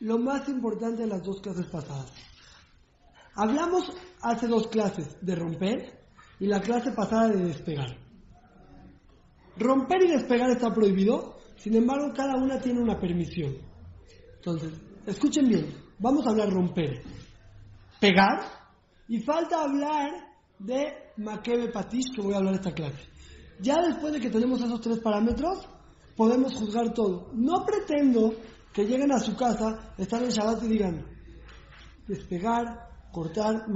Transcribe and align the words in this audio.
lo 0.00 0.18
más 0.18 0.48
importante 0.48 1.02
de 1.02 1.08
las 1.08 1.22
dos 1.22 1.40
clases 1.40 1.66
pasadas. 1.66 2.12
Hablamos 3.34 3.92
hace 4.22 4.48
dos 4.48 4.66
clases 4.68 5.16
de 5.20 5.36
romper 5.36 6.00
y 6.38 6.46
la 6.46 6.60
clase 6.60 6.90
pasada 6.92 7.28
de 7.28 7.44
despegar. 7.44 7.96
Romper 9.56 10.02
y 10.04 10.12
despegar 10.12 10.50
está 10.50 10.72
prohibido, 10.72 11.36
sin 11.56 11.76
embargo 11.76 12.12
cada 12.14 12.36
una 12.36 12.58
tiene 12.60 12.80
una 12.80 12.98
permisión. 12.98 13.56
Entonces, 14.36 14.72
escuchen 15.06 15.48
bien, 15.48 15.66
vamos 15.98 16.26
a 16.26 16.30
hablar 16.30 16.50
romper, 16.50 17.02
pegar 18.00 18.40
y 19.06 19.20
falta 19.20 19.62
hablar 19.62 20.12
de 20.58 20.94
Makebe 21.18 21.70
Patish 21.70 22.14
que 22.14 22.22
voy 22.22 22.32
a 22.32 22.38
hablar 22.38 22.54
esta 22.54 22.72
clase. 22.72 23.06
Ya 23.60 23.76
después 23.86 24.14
de 24.14 24.20
que 24.20 24.30
tenemos 24.30 24.62
esos 24.62 24.80
tres 24.80 24.98
parámetros, 25.00 25.68
podemos 26.16 26.54
juzgar 26.54 26.94
todo. 26.94 27.30
No 27.34 27.64
pretendo 27.66 28.34
que 28.72 28.84
lleguen 28.84 29.12
a 29.12 29.18
su 29.18 29.36
casa, 29.36 29.92
están 29.98 30.24
en 30.24 30.30
Shabbat 30.30 30.62
y 30.64 30.68
digan, 30.68 31.04
despegar, 32.06 32.88
cortar, 33.12 33.66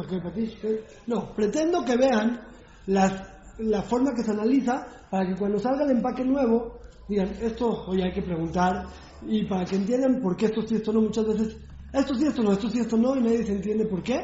no, 1.07 1.34
pretendo 1.34 1.84
que 1.84 1.97
vean 1.97 2.41
la 2.87 3.83
forma 3.83 4.15
que 4.15 4.23
se 4.23 4.30
analiza 4.30 4.87
para 5.11 5.27
que 5.27 5.37
cuando 5.37 5.59
salga 5.59 5.84
el 5.84 5.93
empaque 5.93 6.25
nuevo, 6.25 6.80
digan, 7.09 7.29
esto 7.41 7.84
hoy 7.87 8.03
hay 8.03 8.12
que 8.12 8.23
preguntar 8.23 8.87
y 9.27 9.45
para 9.47 9.65
que 9.65 9.77
entiendan 9.77 10.20
por 10.20 10.37
qué 10.37 10.47
esto 10.47 10.62
sí, 10.67 10.77
esto 10.77 10.93
no, 10.93 11.03
muchas 11.03 11.27
veces, 11.27 11.56
esto 11.92 12.15
sí, 12.15 12.27
esto 12.27 12.42
no, 12.42 12.53
esto 12.53 12.69
sí, 12.69 12.81
esto 12.81 12.97
no, 12.97 13.17
y 13.17 13.20
nadie 13.20 13.45
se 13.45 13.53
entiende 13.53 13.87
por 13.87 14.03
qué. 14.03 14.17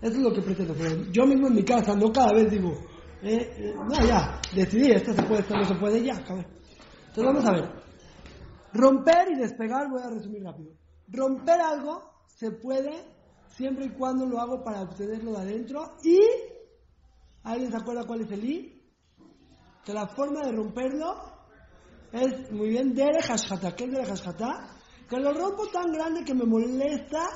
Eso 0.00 0.16
es 0.16 0.22
lo 0.22 0.34
que 0.34 0.42
pretendo. 0.42 0.74
Yo 1.12 1.26
mismo 1.26 1.46
en 1.46 1.54
mi 1.54 1.62
casa, 1.62 1.94
no 1.94 2.12
cada 2.12 2.32
vez 2.34 2.50
digo, 2.50 2.74
eh, 3.22 3.54
eh, 3.56 3.74
no, 3.74 4.06
ya, 4.06 4.38
decidí, 4.54 4.90
esto 4.90 5.14
se 5.14 5.22
puede, 5.22 5.40
esto 5.40 5.56
no 5.56 5.64
se 5.64 5.74
puede, 5.76 6.04
ya, 6.04 6.12
Entonces 6.12 6.44
vamos 7.24 7.44
a 7.46 7.52
ver. 7.52 7.83
Romper 8.74 9.30
y 9.30 9.36
despegar, 9.36 9.88
voy 9.88 10.02
a 10.02 10.10
resumir 10.10 10.42
rápido. 10.42 10.72
Romper 11.08 11.60
algo 11.60 12.02
se 12.26 12.50
puede 12.50 13.04
siempre 13.46 13.86
y 13.86 13.90
cuando 13.90 14.26
lo 14.26 14.40
hago 14.40 14.64
para 14.64 14.82
obtenerlo 14.82 15.30
de 15.32 15.38
adentro 15.38 15.94
y 16.02 16.18
¿alguien 17.44 17.70
se 17.70 17.76
acuerda 17.76 18.04
cuál 18.04 18.22
es 18.22 18.32
el 18.32 18.44
i? 18.44 18.82
Que 19.84 19.92
la 19.92 20.08
forma 20.08 20.40
de 20.40 20.52
romperlo 20.52 21.14
es 22.10 22.50
muy 22.50 22.70
bien 22.70 22.94
dere 22.94 23.22
hashata. 23.22 23.76
¿Qué 23.76 23.84
es 23.84 23.92
dere 23.92 24.06
hashata? 24.06 24.68
Que 25.08 25.20
lo 25.20 25.32
rompo 25.32 25.68
tan 25.68 25.92
grande 25.92 26.24
que 26.24 26.34
me 26.34 26.44
molesta 26.44 27.26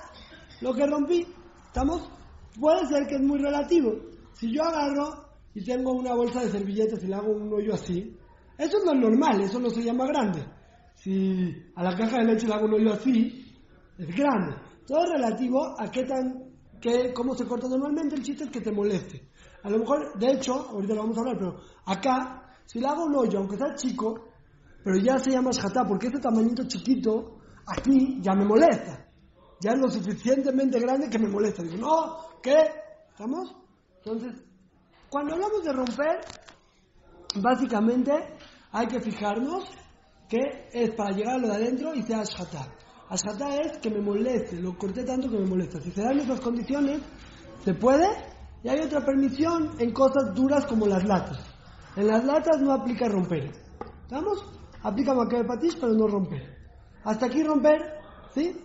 lo 0.61 0.75
que 0.75 0.87
rompí. 0.87 1.25
¿Estamos? 1.67 2.11
Puede 2.59 2.85
ser 2.87 3.07
que 3.07 3.15
es 3.15 3.23
muy 3.23 3.39
relativo. 3.39 3.93
Si 4.33 4.53
yo 4.53 4.65
agarro 4.65 5.29
y 5.55 5.65
tengo 5.65 5.93
una 5.93 6.15
bolsa 6.15 6.41
de 6.41 6.51
servilletas 6.51 7.03
y 7.05 7.07
le 7.07 7.15
hago 7.15 7.31
un 7.31 7.53
hoyo 7.53 7.75
así, 7.75 8.17
eso 8.57 8.79
no 8.85 8.93
es 8.93 8.99
normal, 8.99 9.41
eso 9.41 9.61
no 9.61 9.71
se 9.71 9.85
llama 9.85 10.07
grande. 10.07 10.58
Si 11.03 11.71
a 11.77 11.83
la 11.83 11.97
caja 11.97 12.19
de 12.19 12.25
leche 12.25 12.47
le 12.47 12.55
hago 12.55 12.67
un 12.67 12.75
hoyo 12.75 12.93
así, 12.93 13.57
es 13.99 14.17
grande. 14.17 14.57
Todo 14.87 15.05
es 15.05 15.11
relativo 15.11 15.79
a 15.79 15.91
qué 15.91 16.05
tan, 16.05 16.51
qué, 16.81 17.13
cómo 17.13 17.35
se 17.35 17.47
corta 17.47 17.69
normalmente. 17.69 18.17
El 18.17 18.23
chiste 18.23 18.45
es 18.45 18.51
que 18.51 18.61
te 18.61 18.73
moleste. 18.73 19.29
A 19.63 19.71
lo 19.71 19.79
mejor, 19.79 20.19
de 20.19 20.33
hecho, 20.33 20.55
ahorita 20.55 20.95
lo 20.95 21.03
vamos 21.03 21.17
a 21.17 21.21
hablar, 21.21 21.37
pero 21.39 21.61
acá, 21.87 22.53
si 22.65 22.81
le 22.81 22.87
hago 22.87 23.05
un 23.05 23.17
hoyo, 23.17 23.39
aunque 23.39 23.57
sea 23.57 23.75
chico, 23.75 24.29
pero 24.83 24.97
ya 24.99 25.19
se 25.19 25.31
llama 25.31 25.51
shata, 25.53 25.85
porque 25.87 26.07
este 26.07 26.21
tamañito 26.21 26.65
chiquito, 26.67 27.39
aquí 27.67 28.19
ya 28.21 28.35
me 28.35 28.45
molesta. 28.45 29.07
Ya 29.61 29.73
es 29.73 29.79
lo 29.79 29.89
suficientemente 29.89 30.79
grande 30.79 31.11
que 31.11 31.19
me 31.19 31.29
molesta. 31.29 31.63
Digo, 31.63 31.79
no, 31.79 32.41
¿qué? 32.43 32.57
¿Estamos? 33.11 33.55
Entonces, 34.05 34.45
cuando 35.11 35.35
hablamos 35.35 35.65
de 35.65 35.73
romper, 35.73 36.21
básicamente 37.43 38.13
hay 38.71 38.87
que 38.87 39.01
fijarnos 39.01 39.65
que 40.29 40.69
es 40.73 40.91
para 40.95 41.11
llegar 41.11 41.35
a 41.35 41.39
lo 41.39 41.49
de 41.49 41.55
adentro 41.55 41.95
y 41.95 42.03
sea 42.03 42.21
ashata. 42.21 42.69
Ashata 43.09 43.57
es 43.57 43.79
que 43.79 43.91
me 43.91 44.01
moleste, 44.01 44.61
lo 44.61 44.77
corté 44.77 45.05
tanto 45.05 45.31
que 45.31 45.39
me 45.39 45.47
molesta. 45.47 45.81
Si 45.81 45.91
se 45.91 46.03
dan 46.03 46.19
esas 46.19 46.41
condiciones, 46.41 47.01
se 47.65 47.75
puede. 47.75 48.07
Y 48.63 48.69
hay 48.69 48.81
otra 48.81 49.05
permisión 49.05 49.77
en 49.79 49.93
cosas 49.93 50.35
duras 50.35 50.67
como 50.67 50.87
las 50.87 51.05
latas. 51.05 51.39
En 51.97 52.07
las 52.07 52.25
latas 52.25 52.61
no 52.61 52.73
aplica 52.73 53.09
romper. 53.09 53.51
¿Estamos? 54.03 54.45
Aplica 54.83 55.15
de 55.15 55.45
patish, 55.45 55.79
pero 55.81 55.95
no 55.95 56.07
romper. 56.07 56.57
Hasta 57.05 57.27
aquí 57.27 57.43
romper, 57.43 57.81
¿sí? 58.35 58.61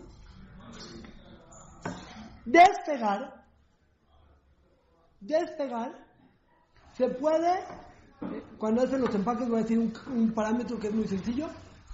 Despegar. 2.46 3.46
Despegar. 5.22 5.92
Se 6.98 7.08
puede 7.10 7.60
cuando 8.58 8.82
hacen 8.82 9.02
los 9.02 9.14
empaques 9.14 9.48
voy 9.48 9.60
a 9.60 9.64
decir 9.64 9.80
un, 9.80 10.32
parámetro 10.34 10.80
que 10.80 10.88
es 10.88 10.94
muy 10.94 11.08
sencillo, 11.08 11.48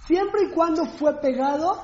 siempre 0.06 0.42
y 0.44 0.50
cuando 0.50 0.84
fue 0.86 1.14
pegado 1.20 1.82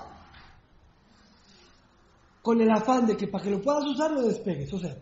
con 2.42 2.60
el 2.60 2.70
afán 2.70 3.06
de 3.06 3.16
que 3.16 3.28
para 3.28 3.44
que 3.44 3.50
lo 3.50 3.60
puedas 3.60 3.84
usar 3.84 4.10
lo 4.12 4.22
despegues. 4.22 4.72
O 4.72 4.78
sea, 4.78 4.96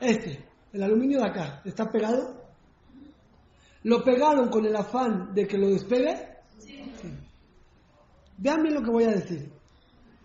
este, 0.00 0.46
el 0.72 0.82
aluminio 0.82 1.18
de 1.18 1.28
acá, 1.28 1.62
¿está 1.64 1.90
pegado? 1.90 2.46
¿Lo 3.82 4.02
pegaron 4.04 4.48
con 4.48 4.64
el 4.64 4.76
afán 4.76 5.34
de 5.34 5.46
que 5.46 5.58
lo 5.58 5.68
despegue? 5.68 6.38
Sí. 6.58 6.92
Vean 8.36 8.62
bien 8.62 8.74
lo 8.74 8.82
que 8.82 8.90
voy 8.90 9.04
a 9.04 9.12
decir. 9.12 9.52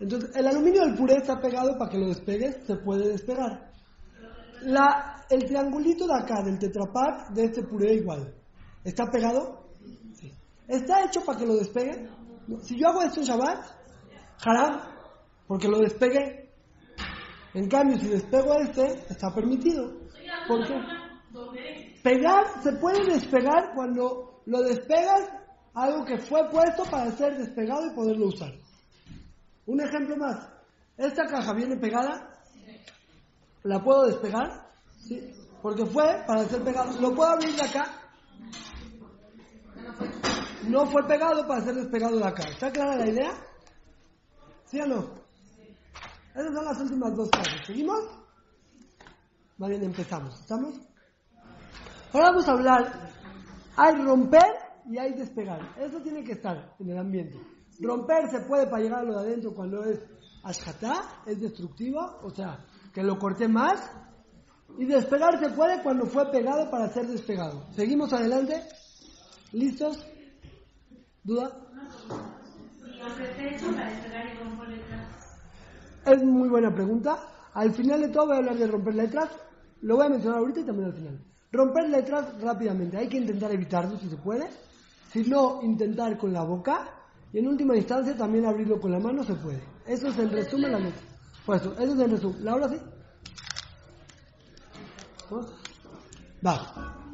Entonces, 0.00 0.30
el 0.34 0.46
aluminio 0.46 0.84
del 0.84 0.94
puré 0.96 1.16
está 1.16 1.40
pegado 1.40 1.78
para 1.78 1.90
que 1.90 1.98
lo 1.98 2.08
despegues, 2.08 2.58
se 2.66 2.76
puede 2.76 3.08
despegar. 3.08 3.70
La, 4.62 5.13
el 5.30 5.44
triangulito 5.44 6.06
de 6.06 6.14
acá, 6.14 6.42
del 6.42 6.58
tetrapack, 6.58 7.30
de 7.30 7.44
este 7.44 7.62
puré 7.62 7.94
igual, 7.94 8.34
¿está 8.84 9.10
pegado? 9.10 9.64
¿Está 10.68 11.04
hecho 11.04 11.20
para 11.24 11.38
que 11.38 11.46
lo 11.46 11.56
despegue? 11.56 12.08
Si 12.62 12.78
yo 12.78 12.88
hago 12.88 13.02
esto 13.02 13.20
en 13.20 13.26
Shabbat, 13.26 13.64
haram, 14.44 14.80
porque 15.46 15.68
lo 15.68 15.78
despegue. 15.78 16.50
En 17.54 17.68
cambio, 17.68 17.98
si 17.98 18.08
despego 18.08 18.54
este, 18.60 19.04
está 19.10 19.32
permitido. 19.34 19.92
¿Por 20.48 20.66
qué? 20.66 20.74
Pegar, 22.02 22.62
se 22.62 22.72
puede 22.72 23.04
despegar 23.04 23.74
cuando 23.74 24.42
lo 24.46 24.62
despegas 24.62 25.28
algo 25.74 26.04
que 26.04 26.18
fue 26.18 26.48
puesto 26.50 26.84
para 26.84 27.10
ser 27.12 27.36
despegado 27.36 27.86
y 27.86 27.94
poderlo 27.94 28.26
usar. 28.26 28.52
Un 29.66 29.80
ejemplo 29.80 30.16
más. 30.16 30.48
Esta 30.96 31.24
caja 31.26 31.52
viene 31.54 31.76
pegada 31.76 32.34
¿La 33.64 33.82
puedo 33.82 34.04
despegar? 34.04 34.63
Porque 35.62 35.86
fue 35.86 36.22
para 36.26 36.44
ser 36.44 36.62
pegado. 36.62 37.00
¿Lo 37.00 37.14
puedo 37.14 37.30
abrir 37.30 37.54
de 37.54 37.62
acá? 37.62 37.84
No 40.68 40.86
fue 40.86 41.06
pegado 41.06 41.46
para 41.46 41.62
ser 41.62 41.74
despegado 41.74 42.18
de 42.18 42.24
acá. 42.24 42.42
¿Está 42.48 42.70
clara 42.70 42.96
la 42.96 43.08
idea? 43.08 43.30
¿Sí 44.66 44.80
o 44.80 44.86
no? 44.86 45.24
Esas 46.34 46.54
son 46.54 46.64
las 46.64 46.80
últimas 46.80 47.16
dos 47.16 47.30
cosas. 47.30 47.66
¿Seguimos? 47.66 48.00
Más 49.58 49.70
bien 49.70 49.84
empezamos. 49.84 50.40
¿Estamos? 50.40 50.74
Ahora 52.12 52.30
vamos 52.30 52.48
a 52.48 52.52
hablar. 52.52 53.10
Hay 53.76 53.94
romper 54.02 54.64
y 54.86 54.98
hay 54.98 55.14
despegar. 55.14 55.60
Eso 55.78 56.00
tiene 56.00 56.24
que 56.24 56.32
estar 56.32 56.74
en 56.78 56.90
el 56.90 56.98
ambiente. 56.98 57.38
Romper 57.80 58.30
se 58.30 58.40
puede 58.46 58.66
para 58.66 58.82
llegar 58.82 59.00
a 59.00 59.04
lo 59.04 59.14
de 59.14 59.28
adentro 59.28 59.54
cuando 59.54 59.84
es 59.84 60.00
ashkatá, 60.44 61.22
es 61.26 61.40
destructivo, 61.40 62.20
o 62.22 62.30
sea, 62.30 62.64
que 62.92 63.02
lo 63.02 63.18
corté 63.18 63.48
más. 63.48 63.90
Y 64.78 64.86
despegar 64.86 65.38
se 65.38 65.50
puede 65.50 65.82
cuando 65.82 66.06
fue 66.06 66.30
pegado 66.30 66.70
para 66.70 66.88
ser 66.88 67.06
despegado. 67.06 67.64
Seguimos 67.72 68.12
adelante. 68.12 68.60
¿Listos? 69.52 70.04
¿Duda? 71.22 71.50
Es 76.06 76.22
muy 76.24 76.48
buena 76.48 76.74
pregunta. 76.74 77.18
Al 77.54 77.72
final 77.72 78.00
de 78.00 78.08
todo 78.08 78.26
voy 78.26 78.34
a 78.34 78.38
hablar 78.38 78.56
de 78.56 78.66
romper 78.66 78.94
letras. 78.94 79.30
Lo 79.82 79.96
voy 79.96 80.06
a 80.06 80.08
mencionar 80.08 80.38
ahorita 80.38 80.60
y 80.60 80.64
también 80.64 80.88
al 80.88 80.94
final. 80.94 81.24
Romper 81.52 81.88
letras 81.88 82.42
rápidamente. 82.42 82.96
Hay 82.96 83.08
que 83.08 83.18
intentar 83.18 83.52
evitarlo 83.52 83.96
si 83.98 84.08
se 84.08 84.16
puede. 84.16 84.48
Si 85.12 85.22
no, 85.22 85.62
intentar 85.62 86.18
con 86.18 86.32
la 86.32 86.42
boca. 86.42 86.88
Y 87.32 87.38
en 87.38 87.46
última 87.46 87.76
instancia 87.76 88.16
también 88.16 88.44
abrirlo 88.44 88.80
con 88.80 88.90
la 88.90 88.98
mano 88.98 89.22
se 89.22 89.34
puede. 89.34 89.62
Eso 89.86 90.08
es 90.08 90.18
el 90.18 90.30
resumen 90.30 90.72
la 90.72 90.78
letra. 90.80 91.02
Pues 91.46 91.60
eso, 91.60 91.72
eso 91.74 91.94
es 91.94 92.00
el 92.00 92.10
resumen. 92.10 92.44
¿Laura 92.44 92.68
sí? 92.68 92.76
Va. 96.46 96.56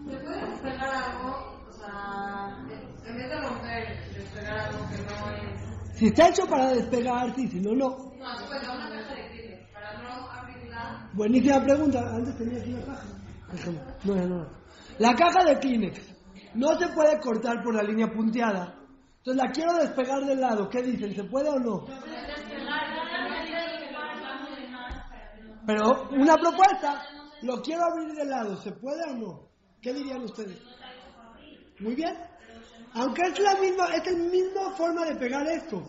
¿Se 0.09 0.17
puede 0.17 0.51
despegar 0.51 0.95
algo? 0.95 1.63
O 1.69 1.73
sea, 1.73 2.57
en 3.07 3.17
vez 3.17 3.29
de 3.29 3.41
romper, 3.41 4.13
despegar 4.13 4.59
algo 4.59 4.89
que 4.89 4.97
no 4.99 5.31
es. 5.31 5.99
Si 5.99 6.07
está 6.07 6.29
hecho 6.29 6.47
para 6.47 6.73
despegar, 6.73 7.35
sí, 7.35 7.49
si 7.49 7.61
no, 7.61 7.73
no. 7.73 7.89
No, 7.89 8.27
pues 8.49 8.63
una 8.63 8.89
caja 8.89 8.91
de 8.91 9.29
Kleenex, 9.29 9.73
para 9.73 10.03
no 10.03 10.31
abrirla. 10.31 11.11
Buenísima 11.13 11.63
pregunta. 11.63 12.01
Antes 12.01 12.37
tenía 12.39 12.61
aquí 12.61 12.73
una 12.75 12.85
caja. 12.87 13.07
No, 14.05 14.15
no, 14.15 14.27
no. 14.27 14.47
La 14.99 15.15
caja 15.15 15.45
de 15.45 15.59
Kleenex 15.59 16.01
no 16.55 16.75
se 16.79 16.89
puede 16.89 17.21
cortar 17.21 17.63
por 17.63 17.75
la 17.75 17.83
línea 17.83 18.09
punteada. 18.09 18.75
Entonces 19.19 19.45
la 19.45 19.53
quiero 19.53 19.75
despegar 19.75 20.25
del 20.25 20.41
lado. 20.41 20.69
¿Qué 20.69 20.83
dicen? 20.83 21.15
¿Se 21.15 21.25
puede 21.25 21.49
o 21.51 21.59
no? 21.59 21.85
Pero 25.67 26.09
una 26.13 26.35
propuesta, 26.37 27.03
lo 27.43 27.63
quiero 27.63 27.85
abrir 27.85 28.15
de 28.15 28.25
lado, 28.25 28.57
¿se 28.63 28.73
puede 28.73 29.03
o 29.11 29.15
no? 29.15 29.49
¿Qué 29.81 29.93
dirían 29.93 30.23
ustedes? 30.23 30.61
Muy 31.81 31.95
bien. 31.95 32.15
Aunque 32.93 33.23
es 33.23 33.39
la 33.39 33.55
misma, 33.55 33.87
es 33.95 34.05
la 34.07 34.19
misma 34.19 34.71
forma 34.77 35.05
de 35.07 35.17
pegar 35.17 35.47
esto. 35.47 35.83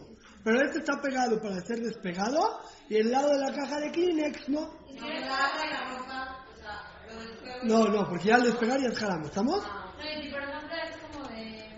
Pero 0.43 0.59
este 0.65 0.79
está 0.79 0.99
pegado 1.01 1.39
para 1.39 1.61
ser 1.61 1.79
despegado 1.79 2.61
y 2.89 2.97
el 2.97 3.11
lado 3.11 3.29
de 3.29 3.39
la 3.39 3.53
caja 3.53 3.79
de 3.79 3.91
Kleenex 3.91 4.49
no. 4.49 4.69
Y 4.89 4.93
si 4.93 4.99
le 4.99 5.25
agarra 5.25 5.65
y 5.65 5.71
la 5.71 5.97
ropa, 5.97 6.45
o 6.51 6.57
sea, 6.57 7.13
lo 7.13 7.19
despego. 7.21 7.59
No, 7.63 7.85
no, 7.85 8.09
porque 8.09 8.25
ya 8.25 8.35
al 8.35 8.43
despegar 8.43 8.79
ya 8.79 8.87
es 8.87 8.97
jaramo. 8.97 9.25
¿Estamos? 9.25 9.61
No, 9.61 10.03
y 10.03 10.23
si 10.23 10.29
por 10.31 10.41
ejemplo 10.41 10.75
es 10.83 10.97
como 10.97 11.27
de. 11.27 11.69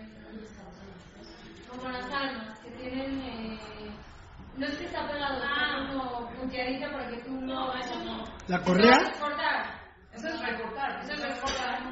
como 1.70 1.90
las 1.90 2.06
almas, 2.06 2.60
que 2.60 2.72
tienen. 2.72 3.22
Eh, 3.22 3.60
no 4.56 4.66
es 4.68 4.78
que 4.78 4.86
está 4.86 5.08
pegado, 5.08 5.36
está 5.36 5.94
como 5.94 6.30
punteadita 6.36 6.92
para 6.92 7.10
que 7.10 7.18
tú 7.24 7.32
no. 7.32 7.74
eso 7.74 8.00
no. 8.04 8.24
¿La 8.48 8.62
correa? 8.62 8.98
Eso 10.24 10.44
es 10.44 10.62
cortar. 10.62 11.04
Eso 11.04 11.14
es 11.14 11.14
recortar, 11.14 11.14
eso 11.14 11.14
es 11.14 11.22
recortar, 11.22 11.84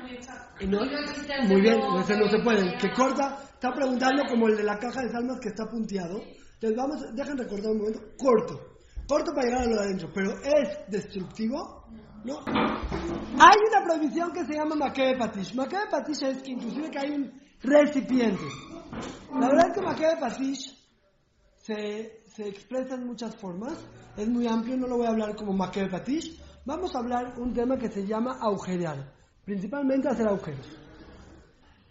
no- 0.67 0.85
no 0.85 1.47
muy 1.47 1.61
bien, 1.61 1.79
dedo 1.79 1.99
ese 1.99 2.17
no 2.17 2.27
se 2.29 2.37
de- 2.37 2.43
puede. 2.43 2.77
Que 2.77 2.91
corta, 2.93 3.39
está 3.53 3.73
preguntando 3.73 4.23
como 4.29 4.47
el 4.47 4.57
de 4.57 4.63
la 4.63 4.77
caja 4.77 5.01
de 5.01 5.09
salmas 5.11 5.39
que 5.41 5.49
está 5.49 5.65
punteado. 5.65 6.21
Entonces 6.53 6.77
vamos, 6.77 7.01
dejen 7.15 7.37
recordar 7.37 7.71
un 7.71 7.77
momento, 7.79 7.99
corto. 8.17 8.59
Corto 9.07 9.33
para 9.33 9.47
llegar 9.47 9.61
a 9.63 9.65
lo 9.67 9.75
de 9.75 9.81
adentro, 9.81 10.09
pero 10.13 10.31
¿es 10.43 10.79
destructivo? 10.89 11.85
No. 12.23 12.39
Hay 12.45 13.57
una 13.69 13.83
prohibición 13.85 14.31
que 14.31 14.45
se 14.45 14.53
llama 14.53 14.75
makebe 14.75 15.17
patish. 15.17 15.55
Makebe 15.55 15.87
patish 15.89 16.23
es 16.23 16.43
que 16.43 16.51
inclusive 16.51 16.91
que 16.91 16.99
hay 16.99 17.11
un 17.11 17.41
recipiente. 17.63 18.43
La 19.33 19.47
verdad 19.47 19.67
es 19.69 19.73
que 19.73 19.81
makebe 19.81 20.17
patish 20.19 20.77
se, 21.57 22.23
se 22.27 22.47
expresa 22.47 22.95
en 22.95 23.07
muchas 23.07 23.35
formas. 23.35 23.73
Es 24.15 24.27
muy 24.27 24.47
amplio, 24.47 24.77
no 24.77 24.87
lo 24.87 24.97
voy 24.97 25.07
a 25.07 25.09
hablar 25.09 25.35
como 25.35 25.53
makebe 25.53 25.89
patish. 25.89 26.39
Vamos 26.65 26.95
a 26.95 26.99
hablar 26.99 27.33
un 27.37 27.53
tema 27.53 27.77
que 27.77 27.89
se 27.89 28.05
llama 28.05 28.37
agujerear. 28.39 28.97
Principalmente 29.43 30.07
hacer 30.07 30.27
agujeros. 30.27 30.67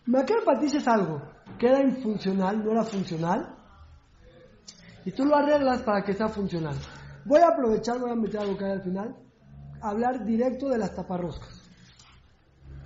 Makebe 0.06 0.42
patish 0.44 0.76
es 0.76 0.88
algo 0.88 1.20
que 1.58 1.68
era 1.68 1.82
infuncional, 1.82 2.64
no 2.64 2.70
era 2.72 2.84
funcional. 2.84 3.56
Y 5.04 5.12
tú 5.12 5.24
lo 5.24 5.36
arreglas 5.36 5.82
para 5.82 6.02
que 6.02 6.14
sea 6.14 6.28
funcional. 6.28 6.76
Voy 7.24 7.40
a 7.40 7.48
aprovechar, 7.48 7.98
voy 7.98 8.10
a 8.10 8.14
meter 8.14 8.40
algo 8.40 8.56
que 8.56 8.64
al 8.64 8.82
final. 8.82 9.16
Hablar 9.82 10.24
directo 10.24 10.68
de 10.68 10.78
las 10.78 10.94
taparroscas. 10.94 11.60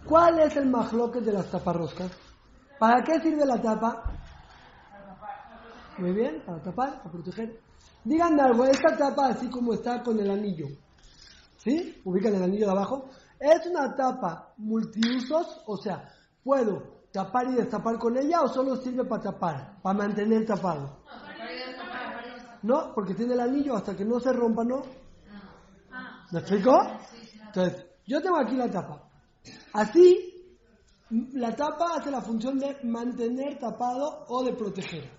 ¿Cuál 0.06 0.38
es 0.40 0.56
el 0.56 0.66
majloque 0.70 1.20
de 1.20 1.32
las 1.32 1.50
taparroscas? 1.50 2.10
¿Para 2.78 3.02
qué 3.02 3.20
sirve 3.20 3.44
la 3.44 3.60
tapa? 3.60 4.02
Muy 5.98 6.12
bien, 6.12 6.42
para 6.44 6.62
tapar, 6.62 6.98
para 6.98 7.10
proteger. 7.10 7.60
Díganme 8.04 8.42
algo, 8.42 8.64
esta 8.64 8.96
tapa 8.96 9.28
así 9.28 9.48
como 9.48 9.72
está 9.72 10.02
con 10.02 10.18
el 10.18 10.30
anillo, 10.30 10.66
¿sí? 11.64 12.00
Ubican 12.04 12.34
el 12.34 12.42
anillo 12.42 12.66
de 12.66 12.72
abajo. 12.72 13.08
Es 13.40 13.66
una 13.66 13.94
tapa 13.96 14.52
multiusos, 14.58 15.62
o 15.66 15.76
sea, 15.76 16.08
puedo 16.42 17.04
tapar 17.10 17.48
y 17.48 17.54
destapar 17.54 17.98
con 17.98 18.16
ella 18.16 18.42
o 18.42 18.48
solo 18.48 18.76
sirve 18.76 19.04
para 19.04 19.22
tapar, 19.22 19.82
para 19.82 19.98
mantener 19.98 20.46
tapado. 20.46 21.02
No, 22.62 22.92
porque 22.94 23.14
tiene 23.14 23.34
el 23.34 23.40
anillo 23.40 23.76
hasta 23.76 23.96
que 23.96 24.04
no 24.04 24.20
se 24.20 24.32
rompa, 24.32 24.64
¿no? 24.64 24.82
¿Me 26.32 26.40
explico? 26.40 26.72
Entonces, 27.46 27.86
yo 28.06 28.20
tengo 28.20 28.38
aquí 28.38 28.56
la 28.56 28.70
tapa. 28.70 29.02
Así, 29.74 30.34
la 31.34 31.54
tapa 31.54 31.96
hace 31.96 32.10
la 32.10 32.22
función 32.22 32.58
de 32.58 32.78
mantener 32.84 33.58
tapado 33.58 34.24
o 34.28 34.42
de 34.42 34.54
proteger. 34.54 35.10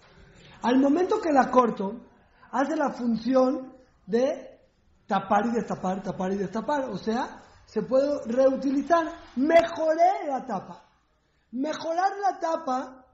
Al 0.63 0.79
momento 0.79 1.21
que 1.21 1.31
la 1.31 1.51
corto, 1.51 2.01
hace 2.51 2.75
la 2.75 2.89
función 2.91 3.73
de 4.07 4.54
tapar 5.07 5.45
y 5.47 5.51
destapar, 5.51 6.01
tapar 6.01 6.31
y 6.31 6.37
destapar. 6.37 6.89
O 6.89 6.97
sea, 6.97 7.41
se 7.65 7.81
puede 7.81 8.19
reutilizar. 8.25 9.07
Mejoré 9.35 10.27
la 10.27 10.45
tapa. 10.45 10.83
Mejorar 11.51 12.11
la 12.21 12.39
tapa 12.39 13.05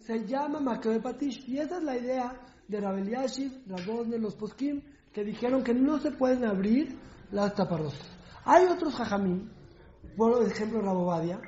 se 0.00 0.26
llama 0.26 0.60
Makebe. 0.60 1.00
Y 1.20 1.58
esa 1.58 1.78
es 1.78 1.82
la 1.82 1.96
idea 1.96 2.32
de 2.68 2.80
Rabel 2.80 3.08
Yashiv, 3.08 3.64
de 3.64 4.18
los 4.18 4.34
Poskim, 4.34 4.82
que 5.12 5.24
dijeron 5.24 5.62
que 5.62 5.74
no 5.74 5.98
se 5.98 6.12
pueden 6.12 6.44
abrir 6.44 6.98
las 7.30 7.54
taparroscas. 7.54 8.08
Hay 8.44 8.66
otros 8.66 8.94
jajamín, 8.94 9.50
por 10.16 10.42
ejemplo 10.44 10.80
Rabobadia, 10.80 11.40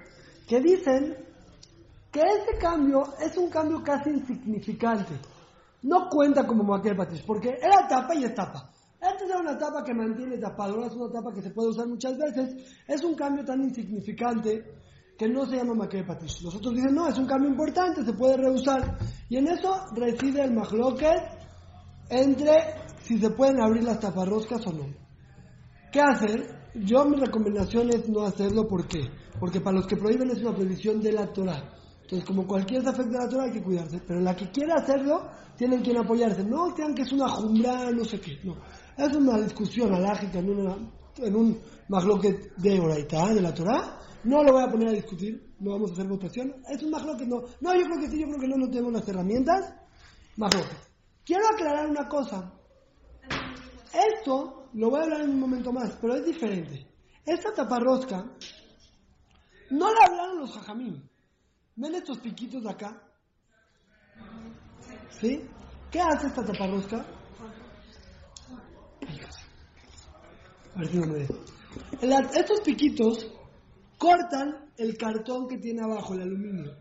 que 0.48 0.60
dicen 0.60 1.16
que 2.10 2.20
este 2.20 2.58
cambio 2.58 3.14
es 3.20 3.36
un 3.36 3.50
cambio 3.50 3.82
casi 3.82 4.10
insignificante. 4.10 5.14
No 5.82 6.08
cuenta 6.08 6.46
como 6.46 6.62
Makebe 6.62 6.96
Patish, 6.96 7.24
porque 7.26 7.58
era 7.60 7.86
tapa 7.88 8.14
y 8.14 8.24
es 8.24 8.34
tapa. 8.34 8.70
Antes 9.04 9.28
era 9.28 9.38
una 9.38 9.58
tapa 9.58 9.84
que 9.84 9.92
mantiene 9.92 10.38
tapado, 10.38 10.74
ahora 10.74 10.86
es 10.86 10.94
una 10.94 11.12
tapa 11.12 11.32
que 11.34 11.42
se 11.42 11.50
puede 11.50 11.70
usar 11.70 11.86
muchas 11.86 12.16
veces. 12.16 12.54
Es 12.88 13.04
un 13.04 13.14
cambio 13.14 13.44
tan 13.44 13.62
insignificante 13.62 14.64
que 15.18 15.28
no 15.28 15.44
se 15.44 15.56
llama 15.56 15.74
Makebe 15.74 16.04
Patish. 16.04 16.42
Los 16.42 16.54
otros 16.54 16.74
dicen, 16.74 16.94
no, 16.94 17.06
es 17.06 17.18
un 17.18 17.26
cambio 17.26 17.50
importante, 17.50 18.02
se 18.02 18.12
puede 18.14 18.36
reusar. 18.36 18.98
Y 19.28 19.36
en 19.36 19.48
eso 19.48 19.74
reside 19.94 20.44
el 20.44 20.54
mahloket 20.54 21.22
entre 22.08 22.52
si 23.02 23.18
se 23.18 23.30
pueden 23.30 23.60
abrir 23.60 23.84
las 23.84 24.00
taparroscas 24.00 24.66
o 24.66 24.72
no. 24.72 24.86
¿Qué 25.92 26.00
hacer? 26.00 26.64
Yo 26.74 27.04
mi 27.04 27.16
recomendación 27.16 27.90
es 27.90 28.08
no 28.08 28.22
hacerlo, 28.22 28.66
¿por 28.66 28.88
qué? 28.88 29.00
Porque 29.38 29.60
para 29.60 29.76
los 29.76 29.86
que 29.86 29.96
prohíben 29.96 30.30
es 30.30 30.40
una 30.40 30.54
prohibición 30.54 31.00
de 31.00 31.12
la 31.12 31.32
Torah. 31.32 31.62
Entonces, 32.02 32.26
como 32.26 32.46
cualquier 32.46 32.82
defecto 32.82 33.12
de 33.12 33.18
la 33.18 33.28
Torah 33.28 33.44
hay 33.44 33.52
que 33.52 33.62
cuidarse. 33.62 34.00
Pero 34.06 34.20
la 34.20 34.34
que 34.34 34.50
quiera 34.50 34.74
hacerlo, 34.76 35.28
tienen 35.56 35.82
quien 35.82 35.98
apoyarse. 35.98 36.42
No 36.44 36.74
crean 36.74 36.94
que 36.94 37.02
es 37.02 37.12
una 37.12 37.28
jumbra, 37.28 37.90
no 37.92 38.04
sé 38.04 38.20
qué. 38.20 38.38
No. 38.42 38.56
Es 38.96 39.14
una 39.16 39.38
discusión 39.38 39.92
alágica 39.94 40.38
en, 40.38 40.48
en 41.18 41.36
un 41.36 41.60
mahloket 41.88 42.54
de 42.56 42.80
Oraitá, 42.80 43.32
de 43.34 43.40
la 43.40 43.52
Torah. 43.54 43.98
No 44.24 44.42
lo 44.42 44.52
voy 44.52 44.62
a 44.62 44.70
poner 44.70 44.88
a 44.88 44.92
discutir, 44.92 45.54
no 45.58 45.72
vamos 45.72 45.90
a 45.90 45.94
hacer 45.94 46.06
votación. 46.08 46.54
Es 46.68 46.82
un 46.82 46.90
mahloket, 46.90 47.26
no. 47.26 47.42
No, 47.60 47.74
yo 47.74 47.84
creo 47.84 48.00
que 48.00 48.08
sí, 48.10 48.20
yo 48.20 48.26
creo 48.28 48.40
que 48.40 48.48
no, 48.48 48.56
no 48.56 48.68
tenemos 48.70 48.92
las 48.92 49.08
herramientas. 49.08 49.74
Mahloket. 50.36 50.78
Quiero 51.24 51.44
aclarar 51.52 51.88
una 51.90 52.08
cosa. 52.08 52.52
Esto 53.92 54.68
lo 54.74 54.90
voy 54.90 55.00
a 55.00 55.02
hablar 55.04 55.20
en 55.22 55.30
un 55.30 55.40
momento 55.40 55.72
más, 55.72 55.96
pero 56.00 56.14
es 56.16 56.24
diferente. 56.24 56.86
Esta 57.24 57.52
taparrosca 57.54 58.24
no 59.70 59.92
la 59.92 60.06
hablaron 60.06 60.40
los 60.40 60.52
jajamín. 60.52 61.08
¿Ven 61.76 61.94
estos 61.94 62.18
piquitos 62.18 62.62
de 62.62 62.70
acá? 62.70 63.02
¿Sí? 65.20 65.48
¿Qué 65.90 66.00
hace 66.00 66.26
esta 66.26 66.44
taparrosca? 66.44 66.96
A 66.98 67.02
ver 67.02 67.06
si 67.54 68.00
no 70.02 70.12
me 70.12 70.20
ve. 70.20 70.60
La- 70.60 70.63
estos 72.34 72.60
piquitos 72.60 73.26
cortan 73.98 74.70
el 74.76 74.96
cartón 74.96 75.48
que 75.48 75.58
tiene 75.58 75.82
abajo, 75.82 76.14
el 76.14 76.22
aluminio. 76.22 76.72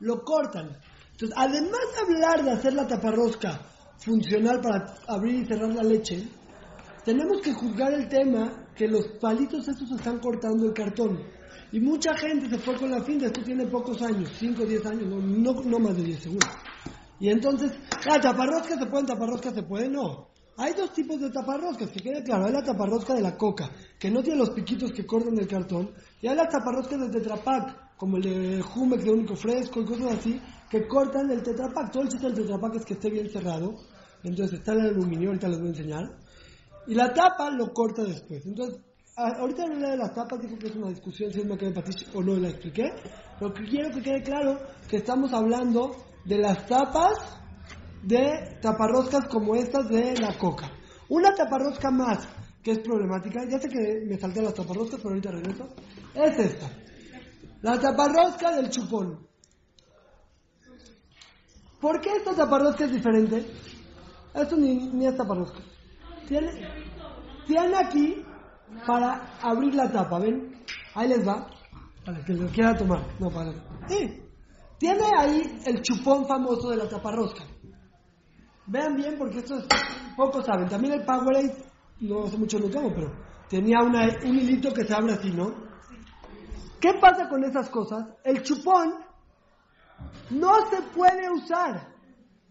Lo 0.00 0.22
cortan. 0.22 0.76
Entonces, 1.12 1.36
además 1.36 1.80
de 1.94 2.00
hablar 2.02 2.44
de 2.44 2.50
hacer 2.50 2.74
la 2.74 2.86
taparrosca 2.86 3.60
funcional 3.98 4.60
para 4.60 4.94
abrir 5.08 5.42
y 5.42 5.46
cerrar 5.46 5.74
la 5.74 5.82
leche, 5.82 6.28
tenemos 7.04 7.40
que 7.40 7.52
juzgar 7.52 7.92
el 7.94 8.08
tema 8.08 8.66
que 8.74 8.86
los 8.88 9.06
palitos 9.20 9.66
estos 9.68 9.90
están 9.92 10.18
cortando 10.18 10.66
el 10.66 10.72
cartón. 10.72 11.22
Y 11.72 11.80
mucha 11.80 12.14
gente 12.16 12.48
se 12.48 12.58
fue 12.58 12.76
con 12.76 12.90
la 12.90 13.02
finta, 13.02 13.26
esto 13.26 13.42
tiene 13.42 13.66
pocos 13.66 14.00
años, 14.02 14.30
5 14.38 14.62
o 14.62 14.66
10 14.66 14.86
años, 14.86 15.06
no, 15.08 15.20
no, 15.20 15.62
no 15.62 15.78
más 15.78 15.96
de 15.96 16.02
10 16.02 16.20
seguro. 16.20 16.46
Y 17.18 17.30
entonces, 17.30 17.72
la 18.06 18.20
taparrosca 18.20 18.78
se 18.78 18.86
pueden, 18.86 19.06
taparrosca 19.06 19.50
se 19.52 19.62
puede, 19.62 19.88
no. 19.88 20.25
Hay 20.58 20.72
dos 20.72 20.92
tipos 20.92 21.20
de 21.20 21.30
taparroscas, 21.30 21.90
que 21.90 22.00
quede 22.00 22.22
claro. 22.22 22.46
Hay 22.46 22.52
la 22.52 22.62
taparrosca 22.62 23.14
de 23.14 23.20
la 23.20 23.36
coca, 23.36 23.70
que 23.98 24.10
no 24.10 24.22
tiene 24.22 24.38
los 24.38 24.50
piquitos 24.50 24.90
que 24.92 25.04
cortan 25.04 25.38
el 25.38 25.46
cartón. 25.46 25.90
Y 26.22 26.28
hay 26.28 26.34
las 26.34 26.48
taparroscas 26.48 26.98
del 26.98 27.10
tetrapack, 27.10 27.96
como 27.96 28.16
el 28.16 28.22
de 28.22 28.62
Jumex 28.62 29.04
de 29.04 29.10
único 29.10 29.36
fresco 29.36 29.82
y 29.82 29.84
cosas 29.84 30.18
así, 30.18 30.40
que 30.70 30.86
cortan 30.88 31.30
el 31.30 31.42
tetrapack. 31.42 31.92
Todo 31.92 32.04
el 32.04 32.08
chiste 32.08 32.26
del 32.26 32.36
tetrapack 32.36 32.76
es 32.76 32.84
que 32.86 32.94
esté 32.94 33.10
bien 33.10 33.28
cerrado. 33.30 33.74
Entonces 34.22 34.58
está 34.58 34.72
el 34.72 34.80
aluminio, 34.80 35.28
ahorita 35.28 35.48
les 35.48 35.58
voy 35.58 35.68
a 35.68 35.70
enseñar. 35.70 36.04
Y 36.86 36.94
la 36.94 37.12
tapa 37.12 37.50
lo 37.50 37.72
corta 37.74 38.02
después. 38.04 38.46
Entonces, 38.46 38.80
ahorita 39.14 39.64
hablé 39.64 39.90
de 39.90 39.96
las 39.98 40.14
tapas, 40.14 40.40
dijo 40.40 40.58
que 40.58 40.68
es 40.68 40.76
una 40.76 40.88
discusión 40.88 41.32
si 41.32 41.40
es 41.40 41.46
Maqueda 41.46 41.74
Patish 41.74 42.08
o 42.14 42.22
no, 42.22 42.34
la 42.36 42.48
expliqué. 42.48 42.92
Pero 43.38 43.52
que 43.52 43.64
quiero 43.64 43.90
que 43.90 44.00
quede 44.00 44.22
claro 44.22 44.58
que 44.88 44.96
estamos 44.96 45.34
hablando 45.34 45.96
de 46.24 46.38
las 46.38 46.66
tapas 46.66 47.42
de 48.06 48.58
taparroscas 48.62 49.26
como 49.28 49.56
estas 49.56 49.88
de 49.88 50.16
la 50.18 50.38
coca. 50.38 50.70
Una 51.08 51.34
taparrosca 51.34 51.90
más 51.90 52.28
que 52.62 52.72
es 52.72 52.78
problemática, 52.78 53.44
ya 53.48 53.58
sé 53.58 53.68
que 53.68 54.04
me 54.06 54.16
salté 54.18 54.42
las 54.42 54.54
taparroscas, 54.54 54.98
pero 54.98 55.10
ahorita 55.10 55.30
regreso, 55.32 55.68
es 56.14 56.38
esta. 56.38 56.70
La 57.62 57.78
taparrosca 57.78 58.56
del 58.56 58.70
chupón. 58.70 59.26
¿Por 61.80 62.00
qué 62.00 62.10
esta 62.16 62.34
taparrosca 62.34 62.84
es 62.84 62.92
diferente? 62.92 63.46
Esto 64.34 64.56
ni, 64.56 65.06
es 65.06 65.16
taparrosca. 65.16 65.60
Tiene, 66.28 66.50
tiene 67.46 67.76
aquí 67.76 68.24
para 68.86 69.38
abrir 69.40 69.74
la 69.74 69.90
tapa, 69.90 70.18
¿ven? 70.18 70.64
Ahí 70.94 71.08
les 71.08 71.26
va. 71.26 71.48
Para 72.04 72.24
que 72.24 72.34
lo 72.34 72.48
quiera 72.48 72.74
tomar. 72.74 73.04
No, 73.18 73.30
para. 73.30 73.52
Sí. 73.88 74.22
Tiene 74.78 75.04
ahí 75.18 75.60
el 75.64 75.82
chupón 75.82 76.26
famoso 76.26 76.70
de 76.70 76.76
la 76.76 76.88
taparrosca. 76.88 77.44
Vean 78.66 78.96
bien 78.96 79.16
porque 79.16 79.38
esto 79.38 79.58
es, 79.58 79.66
pocos 80.16 80.44
saben. 80.44 80.68
También 80.68 80.94
el 80.94 81.04
Powerade, 81.04 81.54
no 82.00 82.24
hace 82.24 82.36
mucho 82.36 82.58
lo 82.58 82.68
tomo, 82.68 82.92
pero 82.94 83.12
tenía 83.48 83.78
un 83.80 83.94
hilito 83.94 84.72
que 84.74 84.84
se 84.84 84.94
abre 84.94 85.14
así, 85.14 85.30
¿no? 85.30 85.54
¿Qué 86.80 86.94
pasa 87.00 87.28
con 87.28 87.44
esas 87.44 87.70
cosas? 87.70 88.06
El 88.24 88.42
chupón 88.42 88.94
no 90.30 90.54
se 90.68 90.82
puede 90.94 91.30
usar. 91.30 91.94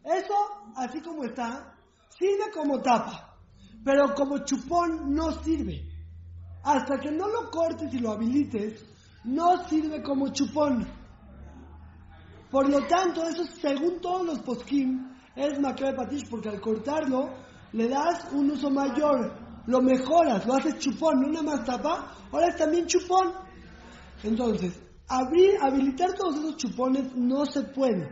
Eso, 0.04 0.34
así 0.76 1.02
como 1.02 1.24
está, 1.24 1.76
sirve 2.10 2.52
como 2.54 2.82
tapa, 2.82 3.36
pero 3.84 4.14
como 4.16 4.40
chupón 4.40 5.14
no 5.14 5.32
sirve. 5.44 5.92
Hasta 6.64 6.98
que 7.00 7.12
no 7.12 7.28
lo 7.28 7.52
cortes 7.52 7.94
y 7.94 8.00
lo 8.00 8.12
habilites, 8.12 8.84
no 9.26 9.68
sirve 9.68 10.02
como 10.02 10.30
chupón. 10.30 10.88
Por 12.50 12.70
lo 12.70 12.86
tanto, 12.88 13.28
eso 13.28 13.44
según 13.62 14.00
todos 14.00 14.26
los 14.26 14.40
poskim 14.40 15.15
es 15.36 15.60
macabe 15.60 15.94
patish, 15.94 16.30
porque 16.30 16.50
al 16.50 16.62
cortarlo 16.62 17.30
le 17.74 17.90
das 17.90 18.32
un 18.32 18.52
uso 18.52 18.70
mayor, 18.70 19.34
lo 19.68 19.82
mejoras, 19.82 20.46
lo 20.46 20.56
haces 20.56 20.78
chupón, 20.80 21.22
no 21.22 21.28
nada 21.30 21.44
más 21.44 21.66
tapa, 21.66 22.14
ahora 22.32 22.48
es 22.48 22.56
también 22.56 22.86
chupón. 22.86 23.34
Entonces, 24.24 24.80
abrir, 25.08 25.52
habilitar 25.62 26.14
todos 26.14 26.38
esos 26.38 26.58
chupones 26.58 27.16
no 27.16 27.46
se 27.46 27.64
puede. 27.64 28.10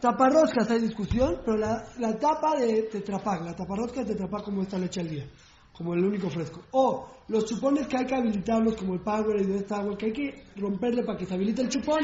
Taparroscas 0.00 0.70
hay 0.70 0.80
discusión, 0.80 1.40
pero 1.44 1.56
la, 1.56 1.82
la 1.98 2.18
tapa 2.18 2.56
de 2.56 2.82
tetrapag, 2.90 3.44
la 3.44 3.54
taparrosca 3.54 4.02
de 4.02 4.12
tetrapag 4.12 4.44
como 4.44 4.62
esta 4.62 4.78
leche 4.78 5.00
al 5.00 5.08
día, 5.08 5.26
como 5.72 5.94
el 5.94 6.04
único 6.04 6.28
fresco. 6.28 6.60
O 6.72 7.06
los 7.28 7.46
chupones 7.46 7.86
que 7.86 7.96
hay 7.96 8.04
que 8.04 8.14
habilitarlos, 8.14 8.76
como 8.76 8.94
el 8.94 9.00
Power 9.00 9.40
y 9.40 9.46
de 9.46 9.56
esta 9.58 9.78
agua, 9.78 9.96
que 9.96 10.06
hay 10.06 10.12
que 10.12 10.44
romperle 10.56 11.04
para 11.04 11.18
que 11.18 11.24
se 11.24 11.34
habilite 11.34 11.62
el 11.62 11.68
chupón. 11.68 12.00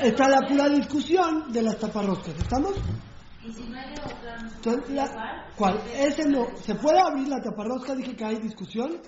Está 0.00 0.28
la 0.28 0.46
pura 0.46 0.68
discusión 0.68 1.50
de 1.52 1.62
las 1.62 1.78
taparroscas, 1.78 2.34
¿estamos? 2.36 2.74
Y 3.42 3.52
si 3.52 3.64
no 3.68 3.78
hay 3.78 3.92
otra, 3.92 4.36
Entonces, 4.56 4.90
la- 4.90 5.46
¿Cuál? 5.56 5.80
Ese 5.96 6.28
no. 6.28 6.46
¿Se 6.62 6.74
puede 6.74 7.00
abrir 7.00 7.28
la 7.28 7.40
taparrosca? 7.40 7.94
Dije 7.94 8.14
que 8.14 8.24
hay 8.24 8.36
discusión. 8.36 9.00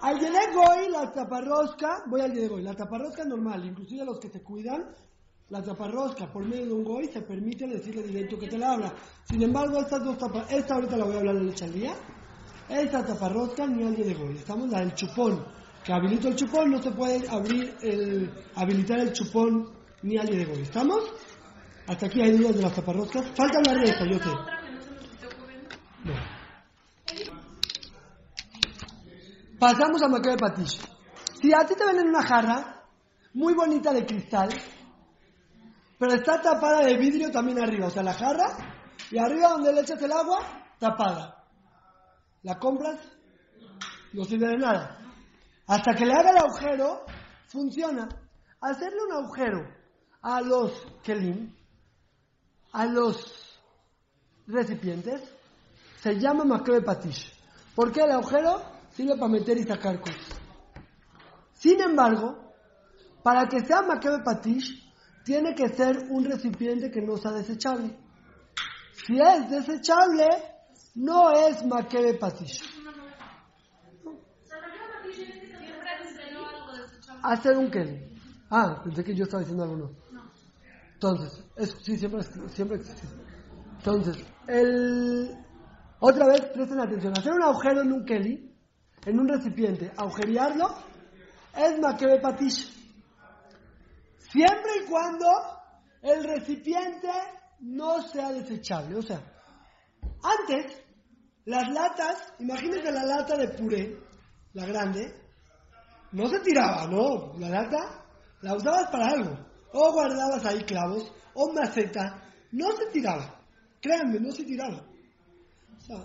Al 0.00 0.18
Yedegoy, 0.20 0.90
la 0.92 1.10
taparrosca, 1.12 2.04
voy 2.06 2.20
al 2.20 2.32
Yedegoy, 2.32 2.62
la 2.62 2.74
taparrosca 2.74 3.24
normal, 3.24 3.64
inclusive 3.64 4.04
los 4.04 4.20
que 4.20 4.28
te 4.28 4.40
cuidan, 4.42 4.84
la 5.48 5.60
taparrosca 5.60 6.30
por 6.32 6.44
medio 6.44 6.66
de 6.66 6.72
un 6.72 6.84
goy 6.84 7.08
se 7.12 7.22
permite 7.22 7.66
decirle 7.66 8.02
directo 8.04 8.38
que 8.38 8.46
te 8.46 8.58
la 8.58 8.72
habla. 8.74 8.94
Sin 9.24 9.42
embargo, 9.42 9.80
estas 9.80 10.04
dos 10.04 10.16
taparroscas, 10.18 10.56
esta 10.56 10.74
ahorita 10.74 10.96
la 10.96 11.04
voy 11.04 11.16
a 11.16 11.18
hablar 11.18 11.36
en 11.36 11.48
al 11.48 11.72
día, 11.72 11.94
esta 12.68 13.04
taparrosca 13.04 13.66
ni 13.66 13.82
al 13.82 13.96
Yedegoy. 13.96 14.36
Estamos 14.36 14.68
la 14.68 14.80
del 14.80 14.94
chupón, 14.94 15.44
que 15.82 15.92
habilito 15.92 16.28
el 16.28 16.36
chupón, 16.36 16.70
no 16.70 16.80
se 16.80 16.92
puede 16.92 17.28
abrir 17.28 17.74
el, 17.82 18.30
habilitar 18.54 19.00
el 19.00 19.12
chupón 19.12 19.77
ni 20.02 20.16
al 20.16 20.28
Yedegoy. 20.28 20.62
¿Estamos? 20.62 21.04
Hasta 21.86 22.06
aquí 22.06 22.20
hay 22.20 22.36
dudas 22.36 22.56
de 22.56 22.62
las 22.62 22.74
taparroscas. 22.74 23.26
Falta 23.34 23.58
hablar 23.58 23.78
de 23.78 24.10
yo 24.10 24.18
sé. 24.18 24.30
Pasamos 29.58 30.02
a 30.02 30.08
Macabe 30.08 30.36
Patish. 30.36 30.80
Si 31.40 31.52
a 31.52 31.66
ti 31.66 31.74
te 31.74 31.84
venden 31.84 32.08
una 32.08 32.22
jarra 32.22 32.84
muy 33.34 33.54
bonita 33.54 33.92
de 33.92 34.06
cristal, 34.06 34.50
pero 35.98 36.14
está 36.14 36.40
tapada 36.40 36.84
de 36.84 36.96
vidrio 36.96 37.30
también 37.30 37.60
arriba, 37.60 37.86
o 37.86 37.90
sea, 37.90 38.02
la 38.02 38.14
jarra 38.14 38.46
y 39.10 39.18
arriba 39.18 39.48
donde 39.48 39.72
le 39.72 39.80
echas 39.80 40.00
el 40.02 40.12
agua, 40.12 40.38
tapada. 40.78 41.44
¿La 42.42 42.58
compras? 42.58 43.00
No 44.12 44.24
sirve 44.24 44.48
de 44.48 44.58
nada. 44.58 44.98
Hasta 45.66 45.92
que 45.94 46.06
le 46.06 46.12
haga 46.12 46.30
el 46.30 46.38
agujero, 46.38 47.04
funciona. 47.48 48.08
Hacerle 48.60 48.98
un 49.08 49.24
agujero 49.24 49.77
a 50.22 50.40
los 50.40 50.72
kelim, 51.02 51.54
a 52.72 52.86
los 52.86 53.60
recipientes, 54.46 55.22
se 56.00 56.18
llama 56.18 56.44
Macabe 56.44 56.82
Patish. 56.82 57.32
¿Por 57.74 57.92
qué 57.92 58.02
el 58.02 58.12
agujero? 58.12 58.62
Sirve 58.90 59.16
para 59.16 59.30
meter 59.30 59.58
y 59.58 59.64
sacar 59.64 60.00
cosas. 60.00 60.40
Sin 61.52 61.80
embargo, 61.80 62.52
para 63.22 63.46
que 63.46 63.60
sea 63.60 63.82
Macabe 63.82 64.22
Patish, 64.24 64.92
tiene 65.24 65.54
que 65.54 65.68
ser 65.68 66.06
un 66.10 66.24
recipiente 66.24 66.90
que 66.90 67.02
no 67.02 67.16
sea 67.16 67.32
desechable. 67.32 67.96
Si 68.92 69.20
es 69.20 69.50
desechable, 69.50 70.26
no 70.94 71.30
es 71.30 71.64
Macabe 71.64 72.14
Patish. 72.14 72.62
Hacer 77.22 77.58
un 77.58 77.70
Kelly. 77.70 78.08
Ah, 78.50 78.80
pensé 78.82 79.04
que 79.04 79.14
yo 79.14 79.24
estaba 79.24 79.40
diciendo 79.40 79.64
algo 79.64 79.76
no. 79.76 80.07
Entonces, 81.00 81.44
es, 81.54 81.76
sí, 81.84 81.96
siempre, 81.96 82.22
siempre 82.48 82.78
existe. 82.78 83.06
Entonces, 83.76 84.16
el, 84.48 85.32
otra 86.00 86.26
vez, 86.26 86.40
presten 86.52 86.80
atención. 86.80 87.12
Hacer 87.16 87.34
un 87.34 87.42
agujero 87.44 87.82
en 87.82 87.92
un 87.92 88.04
Kelly, 88.04 88.52
en 89.06 89.20
un 89.20 89.28
recipiente, 89.28 89.92
agujerearlo, 89.96 90.66
es 91.56 91.78
maquebe 91.78 92.20
patish. 92.20 92.74
Siempre 94.16 94.70
y 94.82 94.90
cuando 94.90 95.28
el 96.02 96.24
recipiente 96.24 97.12
no 97.60 98.02
sea 98.02 98.32
desechable. 98.32 98.96
O 98.96 99.02
sea, 99.02 99.22
antes, 100.02 100.82
las 101.44 101.68
latas, 101.68 102.34
imagínense 102.40 102.90
la 102.90 103.04
lata 103.04 103.36
de 103.36 103.48
puré, 103.50 103.96
la 104.52 104.66
grande, 104.66 105.14
no 106.10 106.26
se 106.26 106.40
tiraba, 106.40 106.88
no. 106.88 107.38
La 107.38 107.50
lata 107.50 108.04
la 108.40 108.56
usabas 108.56 108.90
para 108.90 109.12
algo. 109.12 109.47
O 109.72 109.92
guardabas 109.92 110.44
ahí 110.46 110.62
clavos, 110.64 111.12
o 111.34 111.52
maceta. 111.52 112.22
No 112.52 112.70
se 112.72 112.86
tiraba. 112.92 113.40
Créanme, 113.80 114.18
no 114.20 114.32
se 114.32 114.44
tiraba. 114.44 114.82
O 115.76 115.80
sea, 115.80 116.04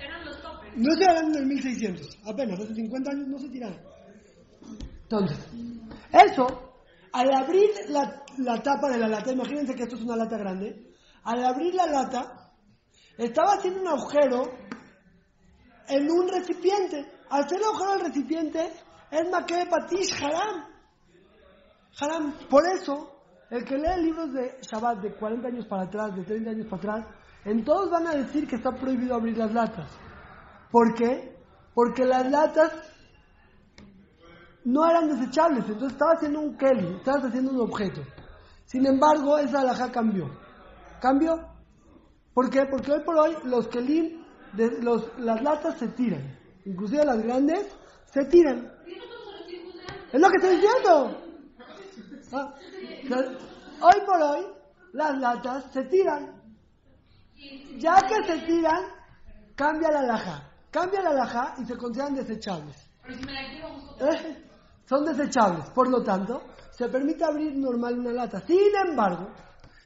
Eran 0.00 0.24
los 0.24 0.40
toppers. 0.42 0.76
no 0.76 0.92
estoy 0.92 1.06
hablando 1.08 1.38
del 1.38 1.46
1600. 1.46 2.18
Apenas, 2.26 2.60
hace 2.60 2.74
50 2.74 3.10
años 3.10 3.28
no 3.28 3.38
se 3.38 3.48
tiraba. 3.48 3.76
Entonces, 5.02 5.38
eso, 6.12 6.46
al 7.12 7.34
abrir 7.34 7.70
la, 7.88 8.22
la 8.38 8.62
tapa 8.62 8.90
de 8.90 8.98
la 8.98 9.08
lata, 9.08 9.32
imagínense 9.32 9.74
que 9.74 9.84
esto 9.84 9.96
es 9.96 10.02
una 10.02 10.16
lata 10.16 10.36
grande. 10.36 10.92
Al 11.24 11.44
abrir 11.44 11.74
la 11.74 11.86
lata, 11.86 12.52
estaba 13.16 13.54
haciendo 13.54 13.80
un 13.80 13.88
agujero 13.88 14.42
en 15.88 16.10
un 16.10 16.28
recipiente. 16.28 17.10
Al 17.30 17.44
hacer 17.44 17.58
el 17.58 17.64
agujero 17.64 17.92
al 17.92 18.00
recipiente, 18.00 18.72
es 19.10 19.30
maquebe 19.30 19.66
patish 19.66 20.12
haram. 20.22 20.66
Haram. 22.00 22.34
Por 22.48 22.62
eso, 22.66 23.22
el 23.50 23.64
que 23.64 23.76
lee 23.76 24.02
libros 24.02 24.32
de 24.32 24.58
Shabbat 24.62 25.00
de 25.00 25.14
40 25.14 25.48
años 25.48 25.66
para 25.66 25.82
atrás, 25.82 26.14
de 26.14 26.24
30 26.24 26.50
años 26.50 26.66
para 26.66 26.76
atrás, 26.76 27.14
en 27.44 27.64
todos 27.64 27.90
van 27.90 28.06
a 28.06 28.14
decir 28.14 28.46
que 28.46 28.56
está 28.56 28.72
prohibido 28.72 29.14
abrir 29.14 29.36
las 29.38 29.52
latas. 29.52 29.90
¿Por 30.70 30.94
qué? 30.94 31.36
Porque 31.74 32.04
las 32.04 32.30
latas 32.30 32.72
no 34.64 34.88
eran 34.88 35.08
desechables, 35.08 35.64
entonces 35.66 35.92
estaba 35.92 36.12
haciendo 36.12 36.40
un 36.40 36.56
Kelly, 36.56 36.96
estabas 36.96 37.24
haciendo 37.24 37.52
un 37.52 37.60
objeto. 37.60 38.02
Sin 38.66 38.84
embargo, 38.84 39.38
esa 39.38 39.60
alhaja 39.60 39.90
cambió. 39.90 40.28
¿Cambió? 41.00 41.36
¿Por 42.34 42.50
qué? 42.50 42.66
Porque 42.66 42.92
hoy 42.92 43.00
por 43.04 43.16
hoy 43.16 43.36
los 43.44 43.68
Kelim, 43.68 44.22
de, 44.52 44.82
los, 44.82 45.10
las 45.18 45.42
latas 45.42 45.78
se 45.78 45.88
tiran. 45.88 46.38
Inclusive 46.66 47.04
las 47.04 47.22
grandes 47.22 47.66
se 48.12 48.24
tiran. 48.26 48.70
Es 50.12 50.20
lo 50.20 50.28
que 50.28 50.36
estoy 50.36 50.56
diciendo. 50.56 51.27
Ah, 52.32 52.54
hoy 53.80 54.00
por 54.06 54.22
hoy 54.22 54.46
las 54.92 55.18
latas 55.18 55.72
se 55.72 55.84
tiran. 55.84 56.42
Ya 57.78 57.96
que 58.06 58.24
se 58.26 58.46
tiran, 58.46 58.84
cambia 59.54 59.90
la 59.90 60.00
alhaja. 60.00 60.50
Cambia 60.70 61.02
la 61.02 61.10
alhaja 61.10 61.54
y 61.58 61.64
se 61.64 61.76
consideran 61.76 62.14
desechables. 62.14 62.76
Pero 63.02 63.14
si 63.16 63.24
me 63.24 63.32
la 63.32 63.48
quiero 63.48 63.68
justo. 63.70 64.06
¿Eh? 64.06 64.44
Son 64.84 65.04
desechables, 65.04 65.70
por 65.70 65.88
lo 65.88 66.02
tanto, 66.02 66.42
se 66.70 66.88
permite 66.88 67.24
abrir 67.24 67.56
normal 67.56 67.98
una 67.98 68.12
lata. 68.12 68.40
Sin 68.46 68.74
embargo, 68.88 69.28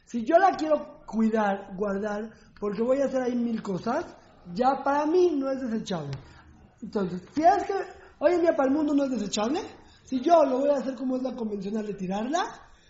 si 0.05 0.25
yo 0.25 0.39
la 0.39 0.57
quiero 0.57 1.03
cuidar, 1.07 1.75
guardar, 1.77 2.31
porque 2.59 2.83
voy 2.83 3.01
a 3.01 3.07
hacer 3.07 3.23
ahí 3.23 3.35
mil 3.35 3.63
cosas, 3.63 4.05
ya 4.55 4.83
para 4.83 5.07
mí 5.07 5.31
no 5.37 5.51
es 5.51 5.61
desechable. 5.61 6.13
Entonces, 6.81 7.23
si 7.35 7.43
es 7.43 7.65
que 7.65 7.75
hoy 8.19 8.35
en 8.35 8.43
día 8.43 8.57
para 8.57 8.69
el 8.69 8.75
mundo 8.75 8.95
no 8.95 9.05
es 9.05 9.11
desechable, 9.11 9.61
si 10.03 10.21
yo 10.21 10.45
lo 10.45 10.59
voy 10.59 10.71
a 10.71 10.79
hacer 10.79 10.95
como 10.95 11.17
es 11.17 11.23
la 11.23 11.35
convencional 11.35 11.87
de 11.87 11.95
tirarla, 11.95 12.45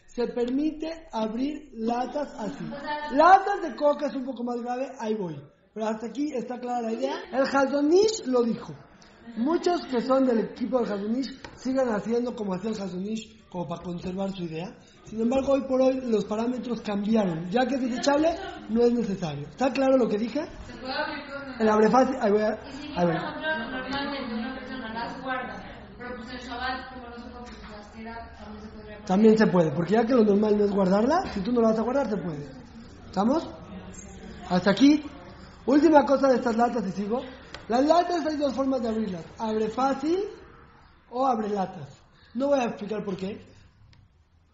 se 0.07 0.26
permite 0.28 1.09
abrir 1.11 1.71
latas 1.75 2.35
así. 2.38 2.64
Latas 3.12 3.62
de 3.62 3.75
coca 3.76 4.07
es 4.07 4.14
un 4.14 4.25
poco 4.25 4.45
más 4.45 4.61
grave, 4.61 4.90
ahí 4.99 5.14
voy. 5.14 5.40
Pero 5.73 5.87
hasta 5.87 6.07
aquí 6.07 6.33
está 6.35 6.59
clara 6.59 6.83
la 6.83 6.92
idea. 6.92 7.14
El 7.33 7.42
Hazonish 7.42 8.26
lo 8.26 8.42
dijo. 8.42 8.75
Muchos 9.37 9.87
que 9.87 10.02
son 10.02 10.26
del 10.26 10.40
equipo 10.40 10.81
del 10.81 10.92
Hazonish 10.92 11.40
sigan 11.57 11.88
haciendo 11.88 12.35
como 12.35 12.54
hacía 12.54 12.71
el 12.71 12.81
Hazonish, 12.81 13.49
como 13.49 13.66
para 13.66 13.83
conservar 13.83 14.31
su 14.33 14.42
idea. 14.45 14.76
Sin 15.04 15.21
embargo, 15.21 15.52
hoy 15.52 15.62
por 15.62 15.81
hoy 15.81 16.00
los 16.02 16.26
parámetros 16.26 16.83
cambiaron. 16.83 17.49
Ya 17.50 17.66
que 17.66 17.76
es 17.76 17.81
desechable, 17.81 18.35
no 18.69 18.83
es 18.83 18.92
necesario. 18.92 19.49
¿Está 19.49 19.73
claro 19.73 19.97
lo 19.97 20.09
que 20.09 20.19
dije? 20.19 20.45
Se 20.66 20.75
puede 20.78 20.92
abrir 20.92 21.25
con 21.31 21.61
El 21.61 21.69
abre 21.69 21.90
fácil, 21.90 22.16
ahí 22.21 22.33
voy 22.33 22.42
a... 22.42 22.59
Ahí 22.97 23.07
voy. 23.07 23.16
ejemplo, 23.16 23.71
normalmente 23.71 24.35
una 24.35 24.54
persona 24.54 24.92
las 24.92 25.23
guarda, 25.23 25.64
pero 25.97 26.12
también 29.07 29.37
se 29.37 29.47
puede, 29.47 29.71
porque 29.73 29.95
ya 29.95 30.07
que 30.07 30.14
lo 30.14 30.25
normal 30.25 30.57
no 30.57 30.64
es 30.64 30.71
guardarla, 30.71 31.33
si 31.33 31.41
tú 31.41 31.52
no 31.52 31.61
la 31.61 31.69
vas 31.69 31.79
a 31.79 31.83
guardar, 31.83 32.09
se 32.09 32.17
puede. 32.17 32.49
¿Estamos? 33.07 33.49
Hasta 34.49 34.71
aquí. 34.71 35.05
Última 35.67 36.05
cosa 36.05 36.29
de 36.29 36.37
estas 36.37 36.57
latas 36.57 36.87
y 36.87 36.93
sigo. 36.93 37.21
Las 37.69 37.85
latas 37.85 38.26
hay 38.26 38.37
dos 38.37 38.55
formas 38.55 38.83
de 38.83 38.88
abrirlas. 38.88 39.25
Abre 39.38 39.69
fácil 39.69 40.19
o 41.11 41.26
abre 41.26 41.49
latas. 41.49 42.00
No 42.35 42.49
voy 42.49 42.61
a 42.61 42.64
explicar 42.64 43.05
por 43.05 43.17
qué. 43.17 43.45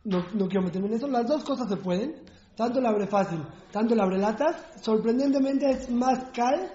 No, 0.04 0.24
no 0.34 0.46
quiero 0.48 0.62
meterme 0.62 0.88
en 0.88 0.94
eso. 0.94 1.06
Las 1.06 1.26
dos 1.26 1.44
cosas 1.44 1.68
se 1.68 1.76
pueden. 1.76 2.22
tanto 2.56 2.80
el 2.80 2.86
abre 2.86 3.06
fácil, 3.06 3.40
tanto 3.70 3.94
el 3.94 4.00
abre 4.00 4.18
latas, 4.18 4.56
sorprendentemente 4.82 5.70
es 5.70 5.88
más 5.90 6.18
cal 6.34 6.72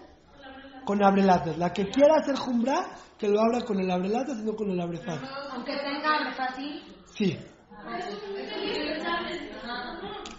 con 0.85 1.03
abre 1.03 1.23
latas. 1.23 1.57
La 1.57 1.71
que 1.71 1.89
quiera 1.89 2.15
hacer 2.17 2.35
jumbra, 2.35 2.85
que 3.17 3.27
lo 3.27 3.39
abra 3.39 3.61
con 3.65 3.79
el 3.79 3.89
abre 3.89 4.09
latas 4.09 4.39
y 4.39 4.43
no 4.43 4.53
con 4.53 4.69
el 4.69 4.79
abre 4.79 4.97
fácil. 4.99 5.27
Aunque 5.51 5.73
tenga 5.77 6.33
fácil. 6.35 6.81
Sí. 7.15 7.37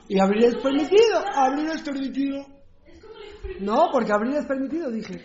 Y 0.08 0.20
abrir 0.20 0.44
es 0.44 0.56
permitido, 0.56 1.24
abrir 1.34 1.68
es 1.70 1.82
permitido. 1.82 2.46
No, 3.60 3.88
porque 3.92 4.12
abrir 4.12 4.36
es 4.36 4.46
permitido, 4.46 4.90
dije. 4.90 5.24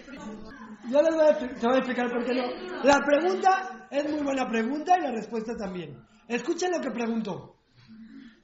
Yo 0.90 1.02
les 1.02 1.16
voy 1.16 1.26
a, 1.28 1.38
te 1.38 1.68
voy 1.68 1.76
a 1.76 1.78
explicar 1.78 2.10
por 2.10 2.26
qué 2.26 2.34
no. 2.34 2.84
La 2.84 3.00
pregunta 3.06 3.88
es 3.92 4.12
muy 4.12 4.22
buena 4.24 4.48
pregunta 4.48 4.96
y 4.98 5.04
la 5.04 5.12
respuesta 5.12 5.56
también. 5.56 5.98
Escuchen 6.28 6.72
lo 6.72 6.80
que 6.80 6.92
preguntó. 6.92 7.56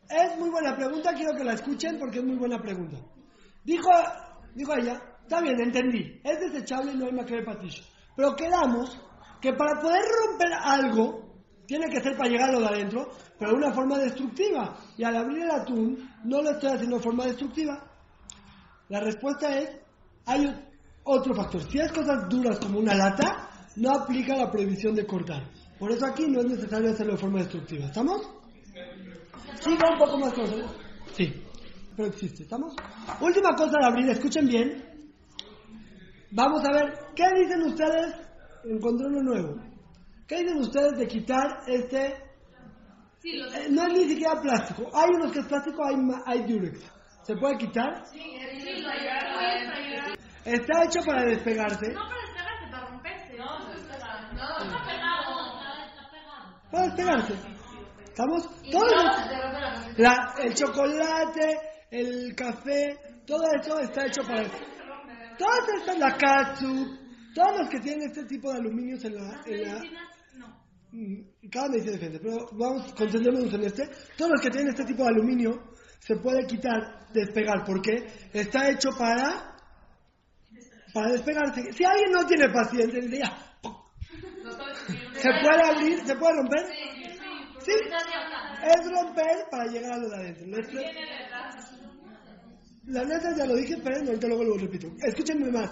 Es 0.09 0.37
muy 0.37 0.49
buena 0.49 0.75
pregunta, 0.75 1.13
quiero 1.13 1.35
que 1.35 1.43
la 1.43 1.53
escuchen 1.53 1.97
porque 1.99 2.19
es 2.19 2.25
muy 2.25 2.35
buena 2.35 2.59
pregunta. 2.59 2.97
Dijo, 3.63 3.89
dijo 4.53 4.73
ella, 4.75 5.01
está 5.25 5.41
bien, 5.41 5.59
entendí, 5.59 6.21
es 6.23 6.39
desechable 6.39 6.93
y 6.93 6.97
no 6.97 7.05
hay 7.05 7.11
más 7.11 7.25
que 7.25 7.41
patillo. 7.41 7.83
Pero 8.15 8.35
quedamos 8.35 8.97
que 9.41 9.53
para 9.53 9.81
poder 9.81 10.01
romper 10.01 10.53
algo, 10.53 11.25
tiene 11.65 11.87
que 11.89 11.99
ser 12.01 12.15
para 12.15 12.29
llegarlo 12.29 12.59
de 12.59 12.67
adentro, 12.67 13.09
pero 13.39 13.51
de 13.51 13.57
una 13.57 13.73
forma 13.73 13.97
destructiva. 13.97 14.77
Y 14.97 15.03
al 15.03 15.15
abrir 15.15 15.43
el 15.43 15.51
atún, 15.51 16.09
no 16.23 16.41
lo 16.41 16.51
estoy 16.51 16.71
haciendo 16.71 16.97
de 16.97 17.03
forma 17.03 17.25
destructiva. 17.25 17.83
La 18.89 18.99
respuesta 18.99 19.57
es, 19.57 19.69
hay 20.25 20.47
otro 21.03 21.33
factor. 21.33 21.61
Si 21.71 21.79
es 21.79 21.91
cosas 21.91 22.29
duras 22.29 22.59
como 22.59 22.79
una 22.79 22.93
lata, 22.93 23.49
no 23.77 23.91
aplica 23.91 24.35
la 24.35 24.51
prohibición 24.51 24.95
de 24.95 25.05
cortar. 25.05 25.49
Por 25.79 25.91
eso 25.91 26.05
aquí 26.05 26.27
no 26.27 26.41
es 26.41 26.45
necesario 26.45 26.91
hacerlo 26.91 27.13
de 27.13 27.19
forma 27.19 27.39
destructiva. 27.39 27.85
¿Estamos? 27.85 28.21
Siga 29.59 29.91
un 29.91 29.97
poco 29.97 30.17
más 30.19 30.33
cosas. 30.33 30.71
Sí, 31.13 31.33
pero 31.95 32.09
existe. 32.09 32.43
¿Estamos? 32.43 32.75
Última 33.19 33.55
cosa 33.55 33.73
de 33.79 33.85
abrir, 33.85 34.09
escuchen 34.09 34.47
bien. 34.47 34.94
Vamos 36.35 36.61
a 36.65 36.71
ver, 36.73 36.93
¿qué 37.15 37.23
dicen 37.39 37.61
ustedes? 37.63 38.13
Encontré 38.65 39.07
uno 39.07 39.21
nuevo. 39.21 39.55
¿Qué 40.27 40.39
dicen 40.43 40.57
ustedes 40.57 40.97
de 40.97 41.07
quitar 41.07 41.59
este? 41.67 42.07
Eh, 43.23 43.67
no 43.69 43.83
es 43.87 43.93
ni 43.93 44.09
siquiera 44.09 44.39
plástico. 44.41 44.89
Hay 44.93 45.09
unos 45.15 45.31
que 45.31 45.39
es 45.39 45.45
plástico, 45.47 45.83
hay, 45.85 45.95
ma- 45.95 46.21
hay 46.25 46.43
Durex. 46.43 46.79
¿Se 47.23 47.35
puede 47.37 47.57
quitar? 47.57 48.03
Está 50.45 50.83
hecho 50.83 50.99
para 51.05 51.23
despegarse. 51.23 51.87
No 51.93 52.01
para 52.03 52.21
despegarse, 52.21 52.67
para 52.71 52.85
romperse. 52.89 53.37
No, 53.37 53.45
Para 56.71 56.85
despegarse. 56.87 57.33
¿Estamos? 58.05 58.43
Todos 58.71 58.91
los- 58.93 59.97
la- 59.97 60.33
el 60.43 60.53
chocolate, 60.53 61.57
el 61.91 62.35
café, 62.35 62.97
todo 63.25 63.43
eso 63.59 63.79
está 63.79 64.05
hecho 64.05 64.21
para... 64.23 64.43
Todas 65.37 65.69
estas, 65.79 65.97
la 65.97 66.17
katsu, 66.17 66.97
todos 67.33 67.59
los 67.59 67.69
que 67.69 67.79
tienen 67.79 68.09
este 68.09 68.25
tipo 68.25 68.51
de 68.51 68.59
aluminios 68.59 69.03
en 69.05 69.15
la... 69.15 69.41
En 69.45 69.61
la 69.93 70.05
Mm, 70.95 71.49
cada 71.51 71.67
medicina 71.67 71.91
diferente, 71.91 72.19
pero 72.23 72.47
vamos, 72.53 72.93
concentrémonos 72.93 73.53
en 73.53 73.63
este. 73.65 73.89
Todos 74.17 74.31
los 74.31 74.41
que 74.41 74.49
tienen 74.49 74.69
este 74.69 74.85
tipo 74.85 75.03
de 75.03 75.09
aluminio 75.09 75.51
se 75.99 76.15
puede 76.15 76.47
quitar, 76.47 77.11
despegar, 77.11 77.65
porque 77.65 78.07
está 78.31 78.69
hecho 78.69 78.91
para 78.97 79.57
para 80.93 81.11
despegarse. 81.11 81.73
Si 81.73 81.83
alguien 81.83 82.11
no 82.13 82.25
tiene 82.25 82.47
paciencia, 82.47 83.01
dice 83.01 83.17
ya, 83.17 83.35
¿se 85.15 85.29
puede 85.43 85.63
abrir? 85.69 85.99
¿Se 86.07 86.15
puede 86.15 86.33
romper? 86.37 86.65
Sí, 87.59 87.71
es 87.73 88.91
romper 88.91 89.49
para 89.51 89.65
llegar 89.65 89.91
a 89.91 89.97
lo 89.97 90.07
de 90.07 90.15
adentro. 90.15 90.45
La 92.87 93.03
neta 93.03 93.35
ya 93.35 93.45
lo 93.45 93.55
dije, 93.55 93.73
esperen, 93.75 94.07
ahorita 94.07 94.27
luego 94.27 94.43
lo 94.43 94.57
repito. 94.57 94.87
Escúchenme 95.01 95.51
más. 95.51 95.71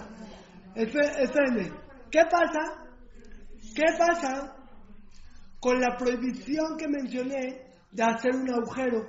Espé- 0.74 1.22
Espérenme. 1.22 1.70
¿Qué 2.10 2.20
pasa? 2.30 2.86
¿Qué 3.74 3.84
pasa 3.98 4.56
con 5.60 5.80
la 5.80 5.96
prohibición 5.96 6.76
que 6.76 6.88
mencioné 6.88 7.66
de 7.92 8.02
hacer 8.02 8.34
un 8.34 8.50
agujero? 8.52 9.06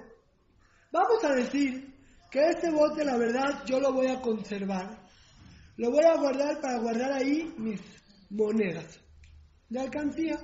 Vamos 0.92 1.24
a 1.24 1.34
decir 1.36 1.94
que 2.32 2.40
este 2.50 2.72
bote, 2.72 3.04
la 3.04 3.18
verdad, 3.18 3.64
yo 3.66 3.80
lo 3.80 3.92
voy 3.94 4.08
a 4.08 4.22
conservar. 4.22 5.04
Lo 5.78 5.92
voy 5.92 6.06
a 6.06 6.16
guardar 6.18 6.60
para 6.62 6.80
guardar 6.80 7.12
ahí 7.14 7.54
mis 7.58 7.82
monedas 8.30 9.00
de 9.70 9.80
alcancía. 9.80 10.40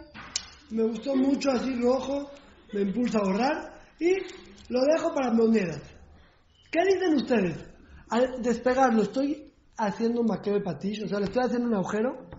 Me 0.71 0.83
gustó 0.83 1.15
mucho 1.15 1.51
así 1.51 1.73
rojo, 1.81 2.29
me 2.73 2.81
impulsa 2.81 3.19
a 3.19 3.21
ahorrar 3.21 3.73
y 3.99 4.13
lo 4.69 4.81
dejo 4.93 5.13
para 5.13 5.31
monedas. 5.31 5.81
¿Qué 6.71 6.79
dicen 6.85 7.15
ustedes? 7.15 7.57
Al 8.09 8.41
despegarlo, 8.41 9.03
¿estoy 9.03 9.51
haciendo 9.77 10.21
un 10.21 10.27
maqueo 10.27 10.53
de 10.53 10.61
patillo? 10.61 11.05
O 11.05 11.09
sea, 11.09 11.19
¿le 11.19 11.25
estoy 11.25 11.43
haciendo 11.43 11.67
un 11.67 11.75
agujero? 11.75 12.29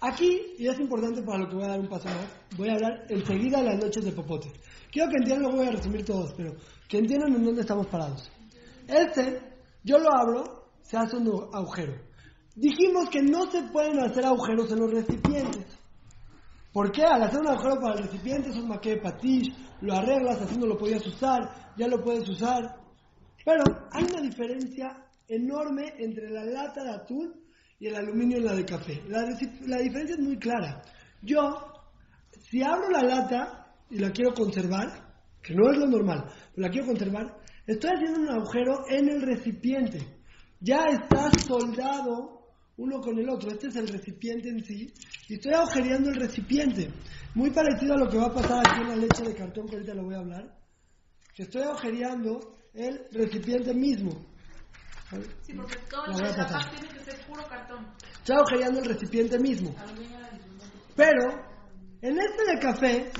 Aquí, 0.00 0.54
y 0.58 0.66
es 0.66 0.78
importante 0.80 1.22
para 1.22 1.38
lo 1.38 1.48
que 1.48 1.54
voy 1.54 1.64
a 1.64 1.68
dar 1.68 1.80
un 1.80 1.88
paso 1.88 2.08
más, 2.08 2.26
voy 2.56 2.68
a 2.68 2.74
hablar 2.74 3.06
enseguida 3.08 3.58
de 3.58 3.64
las 3.64 3.78
noches 3.82 4.04
de 4.04 4.12
popote. 4.12 4.52
Quiero 4.90 5.08
que 5.10 5.16
entiendan, 5.16 5.50
no 5.50 5.56
voy 5.56 5.68
a 5.68 5.70
resumir 5.70 6.04
todos, 6.04 6.34
pero 6.36 6.54
que 6.88 6.98
entiendan 6.98 7.34
en 7.34 7.44
dónde 7.44 7.60
estamos 7.60 7.86
parados. 7.86 8.30
Este, 8.88 9.40
yo 9.84 9.98
lo 9.98 10.12
abro, 10.12 10.70
se 10.82 10.96
hace 10.96 11.16
un 11.16 11.48
agujero. 11.52 11.94
Dijimos 12.56 13.08
que 13.10 13.22
no 13.22 13.50
se 13.50 13.62
pueden 13.64 14.00
hacer 14.00 14.26
agujeros 14.26 14.70
en 14.72 14.80
los 14.80 14.90
recipientes. 14.90 15.66
¿Por 16.76 16.92
qué? 16.92 17.04
Al 17.04 17.22
hacer 17.22 17.40
un 17.40 17.48
agujero 17.48 17.80
para 17.80 17.94
el 17.94 18.02
recipiente 18.02 18.50
es 18.50 18.56
un 18.56 18.68
maqué 18.68 18.98
patish, 18.98 19.48
lo 19.80 19.94
arreglas, 19.94 20.42
así 20.42 20.58
no 20.58 20.66
lo 20.66 20.76
podías 20.76 21.06
usar, 21.06 21.72
ya 21.74 21.88
lo 21.88 22.04
puedes 22.04 22.28
usar. 22.28 22.64
Pero 23.42 23.64
hay 23.90 24.04
una 24.04 24.20
diferencia 24.20 24.88
enorme 25.26 25.94
entre 25.98 26.28
la 26.28 26.44
lata 26.44 26.84
de 26.84 26.90
atún 26.90 27.32
y 27.78 27.86
el 27.86 27.96
aluminio 27.96 28.36
en 28.36 28.44
la 28.44 28.54
de 28.54 28.66
café. 28.66 29.02
La, 29.08 29.22
la 29.22 29.78
diferencia 29.78 30.16
es 30.16 30.22
muy 30.22 30.38
clara. 30.38 30.82
Yo, 31.22 31.48
si 32.50 32.62
abro 32.62 32.90
la 32.90 33.04
lata 33.04 33.72
y 33.88 33.98
la 33.98 34.10
quiero 34.10 34.34
conservar, 34.34 35.16
que 35.42 35.54
no 35.54 35.70
es 35.70 35.78
lo 35.78 35.86
normal, 35.86 36.26
pero 36.54 36.66
la 36.66 36.70
quiero 36.70 36.88
conservar, 36.88 37.38
estoy 37.66 37.90
haciendo 37.94 38.20
un 38.20 38.28
agujero 38.28 38.84
en 38.90 39.08
el 39.08 39.22
recipiente. 39.22 40.00
Ya 40.60 40.84
está 40.90 41.30
soldado 41.40 42.35
uno 42.76 43.00
con 43.00 43.18
el 43.18 43.28
otro. 43.28 43.50
Este 43.50 43.68
es 43.68 43.76
el 43.76 43.88
recipiente 43.88 44.48
en 44.48 44.62
sí. 44.64 44.92
Y 45.28 45.34
estoy 45.34 45.52
agujereando 45.52 46.10
el 46.10 46.16
recipiente. 46.16 46.90
Muy 47.34 47.50
parecido 47.50 47.94
a 47.94 47.98
lo 47.98 48.08
que 48.08 48.18
va 48.18 48.26
a 48.26 48.34
pasar 48.34 48.60
aquí 48.60 48.82
en 48.82 48.88
la 48.88 48.96
leche 48.96 49.24
de 49.24 49.34
cartón, 49.34 49.66
que 49.66 49.76
ahorita 49.76 49.94
lo 49.94 50.04
voy 50.04 50.14
a 50.14 50.18
hablar. 50.18 50.58
Que 51.34 51.42
estoy 51.44 51.62
agujereando 51.62 52.56
el 52.74 53.06
recipiente 53.12 53.74
mismo. 53.74 54.10
Sí, 55.42 55.52
porque 55.54 55.76
todo 55.88 56.04
el 56.06 56.14
tiene 56.14 56.88
que 56.94 57.04
ser 57.04 57.26
puro 57.26 57.44
cartón. 57.48 57.86
Estoy 58.12 58.36
agujereando 58.36 58.80
el 58.80 58.86
recipiente 58.86 59.38
mismo. 59.38 59.74
Pero, 60.96 61.32
en 62.02 62.18
este 62.18 62.44
de 62.44 62.58
café, 62.58 63.10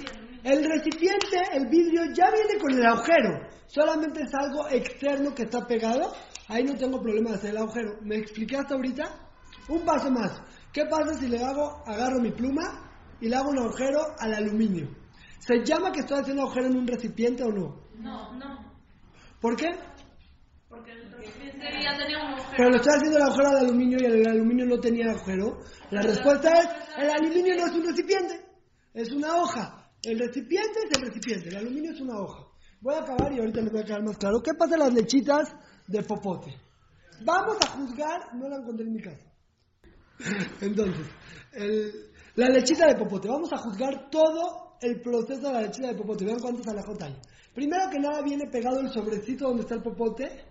el 0.42 0.64
recipiente, 0.64 1.36
el 1.52 1.66
vidrio, 1.68 2.02
ya 2.12 2.30
viene 2.30 2.60
con 2.60 2.72
el 2.72 2.84
agujero. 2.84 3.48
Solamente 3.66 4.22
es 4.22 4.34
algo 4.34 4.68
externo 4.68 5.34
que 5.34 5.44
está 5.44 5.66
pegado. 5.66 6.12
Ahí 6.48 6.64
no 6.64 6.74
tengo 6.74 7.00
problema 7.00 7.30
de 7.30 7.36
hacer 7.36 7.50
el 7.50 7.58
agujero. 7.58 7.98
¿Me 8.02 8.16
explicaste 8.16 8.74
ahorita? 8.74 9.25
Un 9.68 9.84
paso 9.84 10.10
más. 10.10 10.40
¿Qué 10.72 10.84
pasa 10.86 11.14
si 11.14 11.28
le 11.28 11.42
hago, 11.42 11.82
agarro 11.86 12.20
mi 12.20 12.30
pluma 12.30 12.62
y 13.20 13.28
le 13.28 13.36
hago 13.36 13.50
un 13.50 13.58
agujero 13.58 14.00
al 14.18 14.34
aluminio? 14.34 14.88
¿Se 15.38 15.64
llama 15.64 15.92
que 15.92 16.00
estoy 16.00 16.20
haciendo 16.20 16.42
agujero 16.42 16.66
en 16.66 16.76
un 16.76 16.86
recipiente 16.86 17.42
o 17.42 17.48
no? 17.48 17.80
No, 17.98 18.32
no. 18.34 18.72
¿Por 19.40 19.56
qué? 19.56 19.68
Porque 20.68 20.92
el 20.92 21.10
recipiente 21.12 21.66
ya 21.82 21.96
tenía 21.96 22.18
un 22.18 22.32
agujero. 22.32 22.54
Pero 22.56 22.70
le 22.70 22.76
estoy 22.76 22.92
haciendo 22.94 23.16
el 23.16 23.22
agujero 23.22 23.48
al 23.48 23.56
aluminio 23.58 23.98
y 24.00 24.04
el 24.04 24.28
aluminio 24.28 24.66
no 24.66 24.78
tenía 24.78 25.10
agujero. 25.10 25.60
La 25.90 26.02
respuesta 26.02 26.50
es, 26.58 26.68
el 26.98 27.10
aluminio 27.10 27.56
no 27.56 27.66
es 27.66 27.72
un 27.72 27.86
recipiente, 27.86 28.44
es 28.94 29.12
una 29.12 29.36
hoja. 29.36 29.90
El 30.02 30.18
recipiente 30.18 30.78
es 30.84 30.96
el 30.96 31.06
recipiente, 31.08 31.48
el 31.48 31.56
aluminio 31.56 31.92
es 31.92 32.00
una 32.00 32.18
hoja. 32.20 32.44
Voy 32.80 32.94
a 32.94 32.98
acabar 32.98 33.32
y 33.32 33.38
ahorita 33.38 33.60
les 33.62 33.72
voy 33.72 33.80
a 33.80 33.84
quedar 33.84 34.02
más 34.04 34.18
claro. 34.18 34.42
¿Qué 34.42 34.52
pasa 34.54 34.74
en 34.74 34.80
las 34.80 34.94
lechitas 34.94 35.54
de 35.86 36.02
popote? 36.02 36.54
Vamos 37.24 37.56
a 37.64 37.70
juzgar, 37.70 38.34
no 38.34 38.48
la 38.48 38.56
encontré 38.56 38.84
en 38.84 38.92
mi 38.92 39.00
casa. 39.00 39.25
Entonces, 40.60 41.06
el- 41.52 42.10
la 42.34 42.48
lechita 42.48 42.86
de 42.86 42.96
popote. 42.96 43.28
Vamos 43.28 43.52
a 43.52 43.56
juzgar 43.58 44.10
todo 44.10 44.76
el 44.80 45.00
proceso 45.00 45.46
de 45.48 45.52
la 45.52 45.62
lechita 45.62 45.88
de 45.88 45.94
popote. 45.94 46.24
Vean 46.24 46.38
cuántos 46.40 46.66
alajot 46.66 47.02
hay. 47.02 47.16
Primero 47.54 47.88
que 47.90 47.98
nada 47.98 48.20
viene 48.22 48.44
pegado 48.50 48.80
el 48.80 48.90
sobrecito 48.90 49.46
donde 49.48 49.62
está 49.62 49.74
el 49.76 49.82
popote 49.82 50.44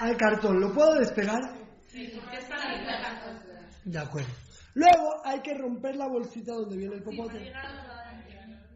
al 0.00 0.16
cartón. 0.16 0.60
¿Lo 0.60 0.72
puedo 0.72 0.94
despegar? 0.94 1.40
Sí, 1.88 2.10
porque 2.14 2.38
es 2.38 2.44
para 2.46 2.74
limpiar. 2.74 3.42
De 3.84 3.98
acuerdo. 3.98 4.28
Luego 4.74 5.08
hay 5.24 5.40
que 5.40 5.54
romper 5.54 5.94
la 5.96 6.08
bolsita 6.08 6.52
donde 6.52 6.76
viene 6.76 6.96
el 6.96 7.02
popote. 7.04 7.52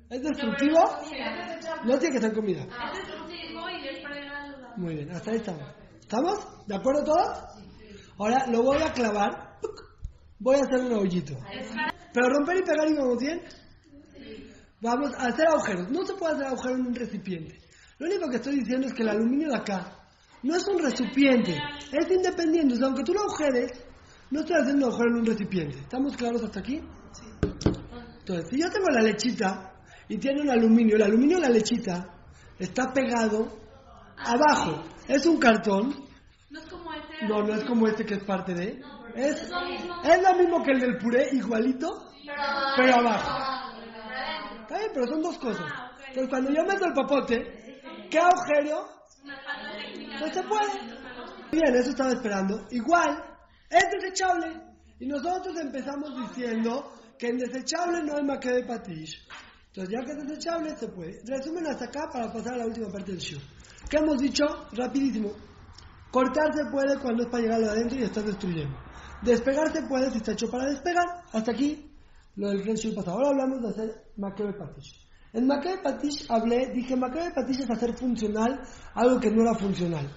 ¿Es 0.09 0.22
destructivo? 0.22 0.78
No 1.85 1.98
tiene 1.98 2.14
que 2.14 2.20
ser 2.20 2.33
comida. 2.33 2.62
Es 2.62 2.98
destructivo 2.98 3.68
y 3.68 3.88
es 3.88 4.02
para 4.02 4.76
Muy 4.76 4.94
bien, 4.94 5.11
hasta 5.11 5.30
ahí 5.33 5.37
estamos. 5.37 5.68
¿Estamos? 6.00 6.66
¿De 6.66 6.76
acuerdo 6.76 7.04
todos? 7.04 7.38
Ahora 8.18 8.46
lo 8.46 8.62
voy 8.62 8.83
a 8.83 8.92
clavar. 8.92 9.49
Voy 10.40 10.57
a 10.57 10.61
hacer 10.61 10.81
un 10.87 10.92
hoyito. 10.94 11.35
Pero 12.12 12.29
romper 12.29 12.57
y 12.57 12.62
pegar 12.62 12.88
y 12.88 12.94
vamos 12.94 13.18
bien. 13.18 13.42
Vamos 14.81 15.12
a 15.14 15.26
hacer 15.26 15.46
agujeros. 15.46 15.90
No 15.90 16.05
se 16.05 16.14
puede 16.14 16.35
hacer 16.35 16.46
agujero 16.46 16.74
en 16.76 16.87
un 16.87 16.94
recipiente. 16.94 17.59
Lo 17.98 18.07
único 18.07 18.31
que 18.31 18.37
estoy 18.37 18.59
diciendo 18.61 18.87
es 18.87 18.94
que 18.94 19.03
el 19.03 19.11
aluminio 19.11 19.48
de 19.50 19.57
acá 19.57 20.00
no 20.42 20.57
es 20.57 20.66
un 20.66 20.79
recipiente, 20.79 21.55
es 21.92 22.11
independiente. 22.11 22.74
O 22.74 22.76
sea, 22.79 22.87
aunque 22.87 23.03
tú 23.03 23.12
lo 23.12 23.20
agujeres, 23.20 23.72
no 24.31 24.40
estoy 24.40 24.57
haciendo 24.57 24.87
agujero 24.87 25.11
en 25.11 25.16
un 25.16 25.26
recipiente. 25.26 25.79
¿Estamos 25.81 26.16
claros 26.16 26.42
hasta 26.42 26.61
aquí? 26.61 26.81
Entonces, 28.20 28.46
si 28.50 28.61
yo 28.61 28.70
tengo 28.70 28.87
la 28.90 29.03
lechita 29.03 29.74
y 30.09 30.16
tiene 30.16 30.40
un 30.40 30.48
aluminio, 30.48 30.96
el 30.96 31.03
aluminio 31.03 31.37
de 31.37 31.42
la 31.42 31.50
lechita 31.50 32.07
está 32.59 32.90
pegado 32.94 33.61
abajo. 34.16 34.83
Es 35.07 35.26
un 35.26 35.38
cartón. 35.38 35.94
No 36.48 36.61
es 36.61 36.66
como 36.66 36.92
este. 36.94 37.26
No, 37.29 37.42
no 37.42 37.55
es 37.55 37.64
como 37.64 37.87
este 37.87 38.07
que 38.07 38.14
es 38.14 38.24
parte 38.24 38.55
de. 38.55 38.81
Es, 39.14 39.42
Es 39.42 39.51
lo 39.51 39.61
mismo. 39.62 40.03
es 40.03 40.23
lo 40.23 40.35
mismo 40.38 40.62
que 40.62 40.70
el 40.73 40.81
del 40.81 40.99
puré, 40.99 41.29
igualito, 41.33 41.88
pero 42.77 42.94
abajo. 42.94 43.31
adentro. 43.31 44.61
Está 44.62 44.79
bien, 44.79 44.90
pero 44.94 45.07
son 45.07 45.23
dos 45.23 45.38
cosas. 45.38 45.66
Ah, 45.73 45.90
ok. 45.94 46.01
Entonces, 46.09 46.29
cuando 46.31 46.51
yo 46.51 46.62
meto 46.64 46.85
el 46.87 46.92
papote, 46.94 47.81
¿qué 48.11 48.18
agujero? 48.18 48.88
No 50.20 50.27
se 50.33 50.42
puede. 50.42 51.01
Bien, 51.53 51.75
eso 51.75 51.90
estaba 51.90 52.11
esperando. 52.12 52.66
Igual, 52.70 53.23
es 53.68 53.85
desechable. 54.01 54.61
Y 54.99 55.07
nosotros 55.07 55.59
empezamos 55.59 56.11
diciendo 56.29 56.92
que 57.18 57.29
en 57.29 57.38
desechable 57.38 58.03
no 58.03 58.16
hay 58.16 58.25
maquete 58.25 58.57
de 58.57 58.64
patish. 58.64 59.16
Entonces, 59.68 59.94
ya 59.94 60.05
que 60.05 60.12
es 60.12 60.27
desechable, 60.29 60.77
se 60.77 60.88
puede. 60.88 61.20
Resumen 61.27 61.66
hasta 61.68 61.85
acá 61.87 62.09
para 62.12 62.33
pasar 62.33 62.55
a 62.55 62.59
la 62.59 62.66
última 62.66 62.88
parte 62.88 63.12
del 63.12 63.20
show. 63.20 63.40
¿Qué 63.88 63.96
hemos 63.99 64.18
dicho? 64.18 64.44
Rapidísimo. 64.73 65.31
Cortar 66.11 66.53
se 66.55 66.64
puede 66.70 66.99
cuando 66.99 67.23
es 67.23 67.29
para 67.31 67.42
llegar 67.44 67.62
adentro 67.62 67.99
y 67.99 68.03
estás 68.03 68.25
destruyendo. 68.27 68.77
Despegar 69.22 69.70
se 69.72 69.83
puede 69.83 70.11
si 70.11 70.18
está 70.18 70.33
hecho 70.33 70.50
para 70.50 70.70
despegar. 70.70 71.24
Hasta 71.33 71.52
aquí 71.52 71.90
lo 72.37 72.48
del 72.48 72.64
Red 72.64 72.76
Shoe 72.76 72.94
pasado. 72.94 73.18
Ahora 73.18 73.30
hablamos 73.30 73.61
de 73.61 73.68
hacer 73.68 74.04
Maquebe 74.16 74.54
Patish. 74.54 75.06
En 75.33 75.46
Maquebe 75.46 75.83
Patish 75.83 76.26
hablé, 76.30 76.72
dije 76.74 76.96
Maquebe 76.96 77.30
Patish 77.35 77.61
es 77.61 77.70
hacer 77.70 77.94
funcional 77.94 78.61
algo 78.94 79.20
que 79.20 79.30
no 79.30 79.42
era 79.42 79.54
funcional. 79.54 80.11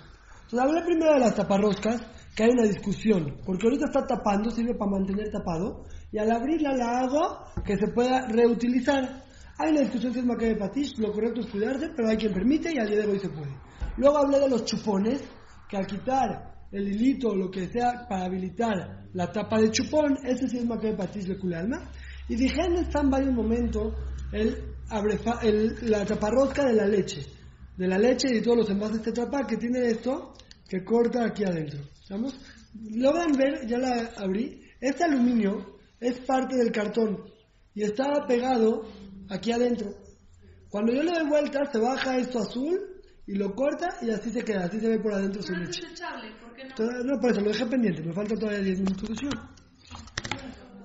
Entonces 0.44 0.60
hablé 0.60 0.82
primero 0.84 1.14
de 1.14 1.20
las 1.20 1.36
taparroscas, 1.36 2.02
que 2.36 2.44
hay 2.44 2.50
una 2.52 2.64
discusión, 2.64 3.40
porque 3.46 3.68
ahorita 3.68 3.86
está 3.86 4.08
tapando, 4.08 4.50
sirve 4.50 4.74
para 4.74 4.92
mantener 4.92 5.30
tapado, 5.32 5.84
y 6.12 6.18
al 6.18 6.32
abrirla 6.32 6.76
la 6.76 7.00
hago 7.02 7.46
que 7.64 7.78
se 7.78 7.88
pueda 7.94 8.26
reutilizar. 8.28 9.24
Hay 9.60 9.72
una 9.72 9.82
discusión 9.82 10.14
si 10.14 10.20
es 10.20 10.26
Maquebe 10.26 10.56
Patish, 10.56 10.98
lo 10.98 11.12
correcto 11.12 11.42
es 11.42 11.48
cuidarse, 11.48 11.90
pero 11.96 12.10
hay 12.10 12.18
quien 12.18 12.34
permite 12.34 12.74
y 12.74 12.80
al 12.80 12.88
día 12.88 13.02
de 13.02 13.12
hoy 13.12 13.20
se 13.20 13.30
puede. 13.30 13.56
Luego 13.98 14.18
hablé 14.18 14.40
de 14.40 14.50
los 14.50 14.66
chupones, 14.66 15.22
que 15.70 15.78
al 15.78 15.86
quitar 15.86 16.53
el 16.74 16.88
hilito 16.88 17.30
o 17.30 17.36
lo 17.36 17.50
que 17.52 17.68
sea 17.70 18.06
para 18.10 18.26
habilitar 18.26 19.08
la 19.14 19.32
tapa 19.32 19.60
de 19.60 19.72
chupón, 19.72 20.18
ese 20.26 20.50
sí 20.50 20.58
es 20.58 20.66
Maquebe 20.66 20.98
Patish 20.98 21.26
de 21.28 21.38
Culalma. 21.38 21.92
Y 22.28 22.36
dije 22.36 22.62
en 22.66 22.76
en 22.78 23.10
varios 23.10 23.34
momentos 23.34 23.94
el, 24.32 24.58
el- 25.44 25.76
la 25.92 26.06
taparrosca 26.06 26.66
de 26.66 26.74
la 26.74 26.88
leche. 26.88 27.22
De 27.78 27.88
la 27.88 27.98
leche 27.98 28.28
y 28.30 28.36
de 28.36 28.42
todos 28.42 28.58
los 28.58 28.70
envases 28.70 29.02
Tetra 29.02 29.28
que 29.48 29.58
tiene 29.58 29.88
esto 29.88 30.34
que 30.68 30.84
corta 30.84 31.26
aquí 31.26 31.44
adentro. 31.44 31.80
¿Estamos? 32.02 32.36
Logran 32.92 33.32
ver, 33.34 33.68
ya 33.68 33.78
la 33.78 34.12
abrí. 34.18 34.62
Este 34.82 35.04
aluminio 35.04 35.78
es 36.00 36.20
parte 36.22 36.56
del 36.58 36.72
cartón 36.72 37.18
y 37.76 37.84
está 37.84 38.06
pegado 38.28 38.84
aquí 39.30 39.52
adentro. 39.52 39.92
Cuando 40.70 40.92
yo 40.92 41.04
le 41.04 41.12
doy 41.12 41.30
vuelta, 41.30 41.60
se 41.72 41.80
baja 41.80 42.18
esto 42.18 42.40
azul 42.40 42.80
y 43.26 43.36
lo 43.36 43.54
corta 43.56 43.98
y 44.02 44.10
así 44.10 44.30
se 44.30 44.44
queda, 44.44 44.66
así 44.66 44.80
se 44.80 44.90
ve 44.90 45.00
por 45.00 45.14
adentro 45.14 45.42
su 45.42 45.54
es 45.54 45.60
leche. 45.60 45.82
¿por 46.42 46.54
qué 46.54 46.66
no? 46.66 47.04
No, 47.04 47.20
por 47.20 47.32
eso 47.32 47.42
lo 47.42 47.50
dejé 47.50 47.66
pendiente, 47.66 48.04
me 48.04 48.14
falta 48.14 48.36
todavía 48.36 48.60
10 48.60 48.80
minutos 48.80 49.10
de 49.10 49.16
show. 49.16 49.32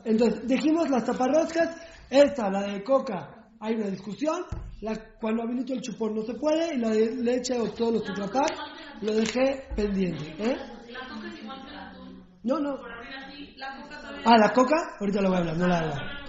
Entonces, 0.05 0.47
dijimos 0.47 0.89
las 0.89 1.05
taparroscas, 1.05 1.77
esta, 2.09 2.51
la 2.51 2.63
de 2.63 2.83
coca, 2.83 3.51
hay 3.61 3.75
una 3.75 3.89
discusión, 3.89 4.45
la, 4.81 4.97
cuando 5.21 5.43
habilito 5.43 5.75
el 5.75 5.81
chupón 5.81 6.15
no 6.15 6.23
se 6.23 6.35
puede, 6.35 6.75
y 6.75 6.79
la 6.79 6.91
de 6.91 7.17
leche 7.17 7.59
o 7.59 7.69
todos 7.71 7.95
los 7.95 8.05
tetrapack, 8.05 8.57
lo 9.03 9.15
dejé 9.15 9.69
pendiente. 9.75 10.35
¿eh? 10.39 10.57
La 10.91 11.09
coca 11.09 11.29
es 11.29 11.43
igual 11.43 11.65
que 11.65 11.71
el 11.73 11.79
atún. 11.79 12.25
No, 12.45 12.59
no. 12.59 12.77
Por 12.79 12.93
abrir 12.93 13.15
así, 13.15 13.55
la 13.57 13.83
coca 13.83 14.01
todavía. 14.01 14.23
Ah, 14.25 14.39
la 14.39 14.53
coca, 14.53 14.77
ahorita 15.01 15.21
lo 15.21 15.29
voy 15.29 15.37
a 15.37 15.41
hablar, 15.41 15.57
no 15.57 15.67
la 15.67 15.79
hago. 15.79 16.28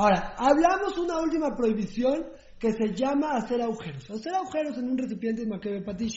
Ahora, 0.00 0.34
hablamos 0.38 0.96
una 0.96 1.20
última 1.20 1.54
prohibición 1.54 2.24
que 2.58 2.72
se 2.72 2.94
llama 2.94 3.36
hacer 3.36 3.60
agujeros. 3.60 4.10
Hacer 4.10 4.34
agujeros 4.34 4.78
en 4.78 4.88
un 4.88 4.96
recipiente 4.96 5.46
maquebe 5.46 5.82
patish. 5.82 6.14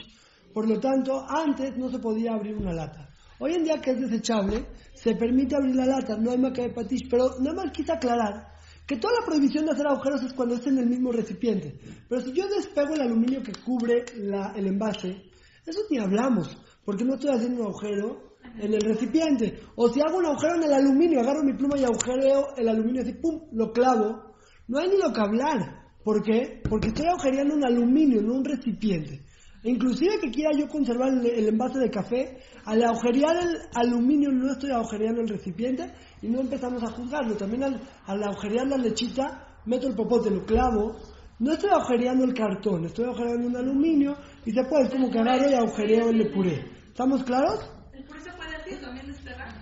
Por 0.53 0.69
lo 0.69 0.79
tanto, 0.79 1.21
antes 1.27 1.75
no 1.75 1.89
se 1.89 1.99
podía 1.99 2.31
abrir 2.31 2.55
una 2.55 2.71
lata. 2.71 3.09
Hoy 3.39 3.55
en 3.55 3.65
día 3.65 3.81
que 3.81 3.91
es 3.91 3.99
desechable, 3.99 4.67
se 4.93 5.15
permite 5.15 5.57
abrir 5.57 5.75
la 5.75 5.85
lata, 5.85 6.15
no 6.15 6.31
hay 6.31 6.37
maquebe 6.37 6.73
patish. 6.73 7.09
Pero 7.09 7.31
nada 7.41 7.55
más 7.55 7.73
quise 7.73 7.91
aclarar 7.91 8.53
que 8.87 8.95
toda 8.95 9.15
la 9.19 9.25
prohibición 9.25 9.65
de 9.65 9.71
hacer 9.71 9.85
agujeros 9.85 10.23
es 10.23 10.31
cuando 10.31 10.55
es 10.55 10.65
en 10.65 10.77
el 10.77 10.87
mismo 10.87 11.11
recipiente. 11.11 11.77
Pero 12.07 12.21
si 12.21 12.31
yo 12.31 12.47
despego 12.47 12.93
el 12.93 13.01
aluminio 13.01 13.43
que 13.43 13.51
cubre 13.65 14.05
el 14.15 14.65
envase, 14.65 15.23
eso 15.65 15.81
ni 15.89 15.99
hablamos, 15.99 16.57
porque 16.85 17.03
no 17.03 17.15
estoy 17.15 17.31
haciendo 17.31 17.63
un 17.63 17.67
agujero 17.67 18.32
en 18.59 18.73
el 18.73 18.81
recipiente. 18.81 19.59
O 19.75 19.89
si 19.89 20.01
hago 20.01 20.17
un 20.17 20.25
agujero 20.25 20.55
en 20.55 20.63
el 20.63 20.73
aluminio, 20.73 21.19
agarro 21.19 21.43
mi 21.43 21.53
pluma 21.53 21.77
y 21.77 21.83
agujereo 21.83 22.55
el 22.57 22.69
aluminio 22.69 23.01
así, 23.01 23.13
pum, 23.13 23.41
lo 23.51 23.71
clavo, 23.71 24.33
no 24.67 24.79
hay 24.79 24.89
ni 24.89 24.97
lo 24.97 25.11
que 25.11 25.21
hablar. 25.21 25.83
¿Por 26.03 26.21
qué? 26.23 26.61
Porque 26.69 26.89
estoy 26.89 27.07
agujereando 27.07 27.55
un 27.55 27.65
aluminio, 27.65 28.21
no 28.21 28.33
un 28.33 28.45
recipiente. 28.45 29.21
E 29.63 29.69
inclusive 29.69 30.19
que 30.19 30.29
quiera 30.29 30.51
yo 30.57 30.67
conservar 30.67 31.09
el, 31.13 31.47
envase 31.47 31.79
de 31.79 31.89
café, 31.89 32.37
al 32.65 32.83
agujerear 32.83 33.37
el 33.37 33.57
aluminio 33.73 34.29
no 34.29 34.51
estoy 34.51 34.71
agujereando 34.71 35.21
el 35.21 35.29
recipiente 35.29 35.93
y 36.21 36.27
no 36.27 36.41
empezamos 36.41 36.83
a 36.83 36.91
juzgarlo. 36.91 37.35
También 37.35 37.63
al, 37.63 37.81
al 38.05 38.23
agujerear 38.23 38.67
la 38.67 38.77
lechita, 38.77 39.59
meto 39.65 39.87
el 39.87 39.95
popote, 39.95 40.29
lo 40.29 40.45
clavo, 40.45 40.97
no 41.39 41.53
estoy 41.53 41.69
agujereando 41.69 42.25
el 42.25 42.33
cartón, 42.33 42.85
estoy 42.85 43.05
agujereando 43.05 43.47
un 43.47 43.55
aluminio 43.55 44.15
y 44.45 44.53
puede 44.53 44.89
como 44.89 45.09
que 45.09 45.19
agarro 45.19 45.49
y 45.49 45.53
agujereo 45.53 46.09
el 46.09 46.31
puré. 46.31 46.65
¿Estamos 46.89 47.23
claros? 47.23 47.59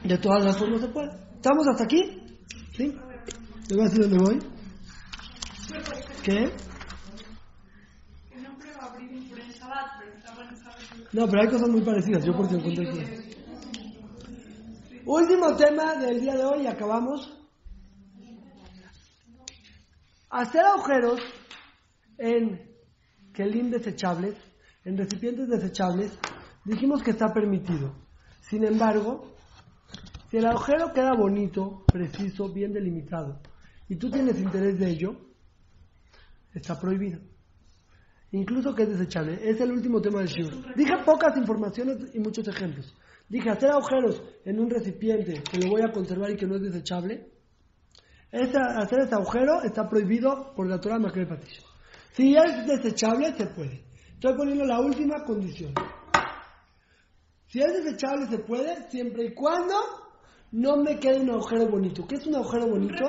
De 0.04 0.17
todas 0.17 0.43
las 0.43 0.58
formas 0.58 0.82
se 0.82 0.88
puede. 0.88 1.10
¿Estamos 1.36 1.67
hasta 1.67 1.84
aquí? 1.84 2.02
¿Sí? 2.76 2.95
¿Les 3.67 3.78
voy 3.78 3.82
a 3.82 3.89
decir 3.89 4.02
dónde 4.02 4.17
voy? 4.17 4.39
¿Qué? 6.24 6.52
No 11.13 11.28
pero 11.28 11.41
hay 11.41 11.50
cosas 11.50 11.69
muy 11.69 11.82
parecidas. 11.82 12.26
Yo 12.26 12.36
porque 12.36 12.56
encontré 12.56 12.86
que... 12.89 13.32
Último 15.06 15.56
tema 15.56 15.95
del 15.95 16.21
día 16.21 16.36
de 16.36 16.45
hoy 16.45 16.63
y 16.63 16.67
acabamos. 16.67 17.38
Hacer 20.30 20.62
agujeros 20.62 21.19
en 22.17 22.71
kelim 23.34 23.69
desechables, 23.69 24.36
en 24.86 24.97
recipientes 24.97 25.50
desechables, 25.50 26.17
dijimos 26.63 27.04
que 27.04 27.12
está 27.12 27.34
permitido. 27.34 27.93
Sin 28.52 28.66
embargo, 28.66 29.38
si 30.30 30.36
el 30.38 30.46
agujero 30.46 30.92
queda 30.94 31.14
bonito, 31.18 31.88
preciso, 31.90 32.50
bien 32.52 32.74
delimitado, 32.74 33.40
y 33.88 33.96
tú 33.96 34.12
tienes 34.12 34.38
interés 34.42 34.78
de 34.78 34.90
ello, 34.90 35.16
está 36.54 36.78
prohibido. 36.78 37.22
Incluso 38.34 38.76
que 38.76 38.84
es 38.84 38.90
desechable. 38.90 39.40
Es 39.42 39.62
el 39.62 39.72
último 39.72 40.02
tema 40.02 40.20
del 40.20 40.28
Shiur. 40.28 40.76
Dije 40.76 40.92
pocas 41.06 41.38
informaciones 41.38 42.14
y 42.14 42.20
muchos 42.20 42.46
ejemplos. 42.46 42.94
Dije 43.30 43.50
hacer 43.50 43.70
agujeros 43.72 44.22
en 44.44 44.60
un 44.60 44.70
recipiente 44.70 45.42
que 45.50 45.58
lo 45.58 45.70
voy 45.70 45.82
a 45.82 45.94
conservar 45.94 46.32
y 46.32 46.36
que 46.36 46.46
no 46.46 46.56
es 46.56 46.62
desechable. 46.62 47.30
Esa- 48.34 48.80
hacer 48.82 49.00
ese 49.06 49.16
agujero 49.16 49.62
está 49.64 49.88
prohibido 49.88 50.54
por 50.56 50.68
la 50.68 50.80
Torah 50.82 51.00
Patish. 51.00 51.62
Si 52.14 52.36
es 52.36 52.68
desechable, 52.68 53.34
se 53.38 53.46
puede. 53.48 53.86
Estoy 54.14 54.36
poniendo 54.36 54.66
la 54.66 54.82
última 54.82 55.24
condición. 55.26 55.74
Si 57.52 57.60
es 57.60 57.84
desechable, 57.84 58.28
se 58.28 58.40
puede, 58.40 58.90
siempre 58.90 59.26
y 59.26 59.34
cuando 59.34 59.76
no 60.54 60.78
me 60.78 60.98
quede 60.98 61.20
un 61.20 61.32
agujero 61.32 61.68
bonito. 61.68 62.08
¿Qué 62.08 62.16
es 62.16 62.26
un 62.26 62.36
agujero 62.36 62.68
bonito? 62.68 63.04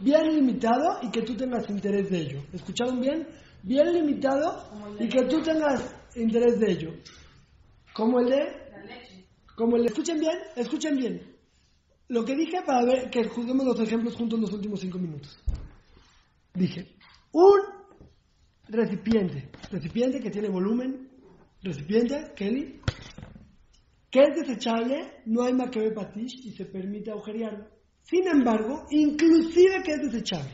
Bien 0.00 0.24
limitado 0.34 0.98
y 1.02 1.10
que 1.12 1.22
tú 1.22 1.36
tengas 1.36 1.70
interés 1.70 2.10
de 2.10 2.18
ello. 2.18 2.42
¿Escucharon 2.52 3.00
bien? 3.00 3.28
Bien 3.62 3.92
limitado 3.92 4.96
y 4.98 5.08
que 5.08 5.22
tú 5.26 5.40
tengas 5.40 5.94
interés 6.16 6.58
de 6.58 6.72
ello. 6.72 6.90
Como 7.94 8.18
el 8.18 8.26
de... 8.26 8.38
La 8.72 8.84
leche. 8.84 9.28
Como 9.54 9.76
el 9.76 9.82
de... 9.82 9.88
Escuchen 9.88 10.18
bien, 10.18 10.38
escuchen 10.56 10.96
bien. 10.96 11.36
Lo 12.08 12.24
que 12.24 12.34
dije 12.34 12.62
para 12.66 12.84
ver 12.84 13.08
que 13.08 13.28
juzguemos 13.28 13.66
los 13.66 13.78
ejemplos 13.78 14.16
juntos 14.16 14.36
en 14.36 14.42
los 14.42 14.52
últimos 14.52 14.80
cinco 14.80 14.98
minutos. 14.98 15.38
Dije, 16.54 16.88
un 17.30 17.60
recipiente, 18.68 19.48
recipiente 19.70 20.18
que 20.18 20.30
tiene 20.30 20.48
volumen, 20.48 21.08
recipiente, 21.62 22.32
Kelly, 22.34 22.80
que 24.16 24.22
es 24.22 24.34
desechable, 24.46 25.12
no 25.26 25.42
hay 25.42 25.52
maquebe 25.52 25.90
patish 25.92 26.46
y 26.46 26.52
se 26.52 26.64
permite 26.64 27.10
agujerearlo. 27.10 27.66
Sin 28.02 28.26
embargo, 28.26 28.86
inclusive 28.90 29.82
que 29.84 29.92
es 29.92 30.00
desechable, 30.10 30.52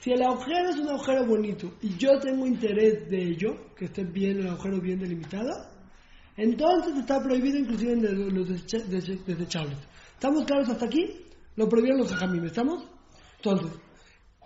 si 0.00 0.10
el 0.10 0.20
agujero 0.22 0.70
es 0.70 0.78
un 0.80 0.88
agujero 0.88 1.24
bonito 1.24 1.72
y 1.80 1.96
yo 1.96 2.18
tengo 2.18 2.44
interés 2.44 3.08
de 3.08 3.22
ello, 3.22 3.72
que 3.76 3.84
esté 3.84 4.02
bien 4.02 4.38
el 4.40 4.48
agujero 4.48 4.80
bien 4.80 4.98
delimitado, 4.98 5.48
entonces 6.36 6.96
está 6.96 7.22
prohibido 7.22 7.58
inclusive 7.58 7.92
en 7.92 8.34
los 8.34 8.48
desecha- 8.48 8.84
dese- 8.88 9.24
desechables. 9.24 9.78
¿Estamos 10.14 10.44
claros 10.44 10.68
hasta 10.68 10.86
aquí? 10.86 11.20
Lo 11.54 11.68
prohibieron 11.68 12.00
los 12.00 12.10
hajamim, 12.12 12.44
¿estamos? 12.46 12.84
Entonces, 13.36 13.78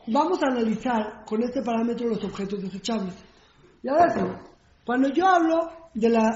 vamos 0.09 0.43
a 0.43 0.49
analizar 0.49 1.25
con 1.25 1.43
este 1.43 1.62
parámetro 1.62 2.07
los 2.09 2.23
objetos 2.23 2.61
desechables. 2.61 3.15
Y 3.83 3.88
ahora 3.88 4.11
sí, 4.15 4.21
Cuando 4.85 5.09
yo 5.09 5.27
hablo 5.27 5.71
de 5.95 6.11
la, 6.11 6.29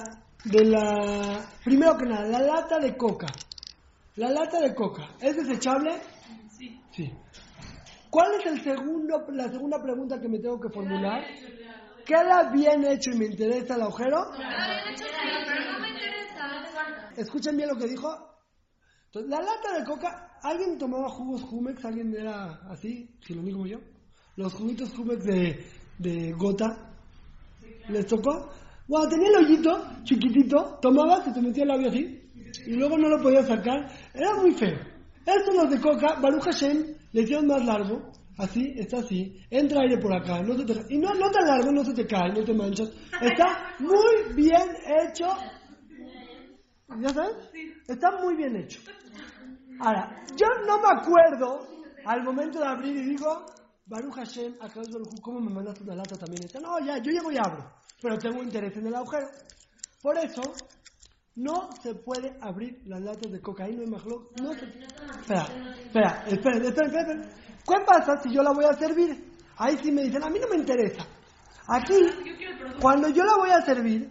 de 0.44 0.64
la, 0.64 1.44
primero 1.64 1.96
que 1.96 2.06
nada, 2.06 2.26
la 2.28 2.40
lata 2.40 2.78
de 2.78 2.96
coca. 2.96 3.26
La 4.16 4.30
lata 4.30 4.60
de 4.60 4.74
coca, 4.74 5.10
¿es 5.20 5.36
desechable? 5.36 6.00
Sí. 6.56 6.80
Sí. 6.92 7.12
¿Cuál 8.08 8.32
es 8.40 8.46
el 8.46 8.62
segundo, 8.62 9.26
la 9.32 9.48
segunda 9.50 9.82
pregunta 9.82 10.20
que 10.20 10.28
me 10.28 10.38
tengo 10.38 10.58
que 10.58 10.70
formular? 10.70 11.22
¿Queda 12.06 12.50
bien 12.50 12.84
hecho 12.84 13.10
y 13.10 13.18
me 13.18 13.26
interesa 13.26 13.74
el 13.74 13.82
agujero? 13.82 14.30
Escuchen 17.16 17.56
bien 17.56 17.68
lo 17.68 17.76
que 17.76 17.88
dijo. 17.88 18.08
Entonces, 19.06 19.30
la 19.30 19.40
lata 19.40 19.78
de 19.78 19.84
coca, 19.84 20.38
¿alguien 20.42 20.78
tomaba 20.78 21.08
jugos 21.08 21.42
Jumex? 21.42 21.84
¿Alguien 21.84 22.14
era 22.14 22.60
así, 22.70 23.10
giloní 23.20 23.52
como 23.52 23.66
yo? 23.66 23.78
Los 24.36 24.54
juguitos 24.54 24.94
Jumex 24.94 25.24
de, 25.24 25.66
de 25.98 26.32
gota. 26.32 26.92
¿Les 27.88 28.06
tocó? 28.06 28.50
Bueno, 28.88 29.08
tenía 29.08 29.28
el 29.28 29.44
hoyito 29.44 29.84
chiquitito, 30.04 30.78
tomabas 30.80 31.26
y 31.26 31.32
te 31.32 31.42
metía 31.42 31.64
el 31.64 31.68
labio 31.68 31.88
así, 31.88 32.30
y 32.66 32.72
luego 32.74 32.96
no 32.96 33.08
lo 33.08 33.20
podías 33.20 33.46
sacar. 33.48 33.86
Era 34.14 34.34
muy 34.36 34.52
feo. 34.52 34.78
Estos 35.26 35.54
los 35.54 35.70
de 35.70 35.80
coca, 35.80 36.20
Baruch 36.20 36.44
Hashem, 36.44 36.94
le 37.12 37.22
hicieron 37.22 37.48
más 37.48 37.64
largo, 37.64 38.12
así, 38.38 38.74
está 38.76 38.98
así, 38.98 39.40
entra 39.50 39.82
aire 39.82 39.98
por 39.98 40.14
acá, 40.14 40.40
no 40.42 40.56
se 40.56 40.64
te, 40.64 40.94
y 40.94 40.98
no, 40.98 41.12
no 41.14 41.30
tan 41.30 41.46
largo, 41.48 41.72
no 41.72 41.84
se 41.84 41.94
te 41.94 42.06
cae, 42.06 42.32
no 42.32 42.44
te 42.44 42.54
manchas. 42.54 42.88
Está 43.20 43.74
muy 43.80 44.34
bien 44.34 44.68
hecho. 45.02 45.26
¿Ya 47.00 47.08
sabes? 47.08 47.34
Está 47.88 48.12
muy 48.22 48.36
bien 48.36 48.54
hecho. 48.56 48.80
Ahora, 49.80 50.24
yo 50.36 50.46
no 50.66 50.78
me 50.78 51.00
acuerdo 51.00 51.66
al 52.04 52.22
momento 52.22 52.60
de 52.60 52.66
abrir 52.66 52.96
y 52.96 53.04
digo, 53.10 53.46
Baruch 53.86 54.14
Hashem, 54.14 54.54
Akadosh 54.60 54.92
Baruj 54.92 55.08
Hu, 55.08 55.20
¿cómo 55.20 55.40
me 55.40 55.52
mandaste 55.52 55.82
una 55.82 55.96
lata 55.96 56.16
también 56.16 56.44
esta? 56.44 56.60
No, 56.60 56.78
ya, 56.78 56.98
yo 56.98 57.10
llego 57.10 57.32
y 57.32 57.36
abro, 57.36 57.68
pero 58.00 58.18
tengo 58.18 58.42
interés 58.42 58.76
en 58.76 58.86
el 58.86 58.94
agujero. 58.94 59.28
Por 60.02 60.18
eso, 60.18 60.42
no 61.36 61.68
se 61.82 61.94
puede 61.94 62.36
abrir 62.40 62.80
las 62.86 63.00
latas 63.00 63.30
de 63.30 63.40
cocaína 63.40 63.84
y. 63.84 63.86
No 63.86 63.98
se... 63.98 64.66
Espera, 64.66 66.24
espera, 66.26 66.56
espera, 66.56 66.86
espera. 66.86 67.30
¿Qué 67.66 67.84
pasa 67.86 68.16
si 68.22 68.32
yo 68.32 68.42
la 68.42 68.52
voy 68.52 68.64
a 68.64 68.72
servir? 68.74 69.32
Ahí 69.58 69.76
sí 69.82 69.90
me 69.90 70.02
dicen, 70.02 70.22
a 70.22 70.30
mí 70.30 70.38
no 70.38 70.48
me 70.48 70.56
interesa. 70.56 71.06
Aquí, 71.68 71.96
cuando 72.80 73.08
yo 73.08 73.24
la 73.24 73.36
voy 73.36 73.50
a 73.50 73.60
servir, 73.62 74.08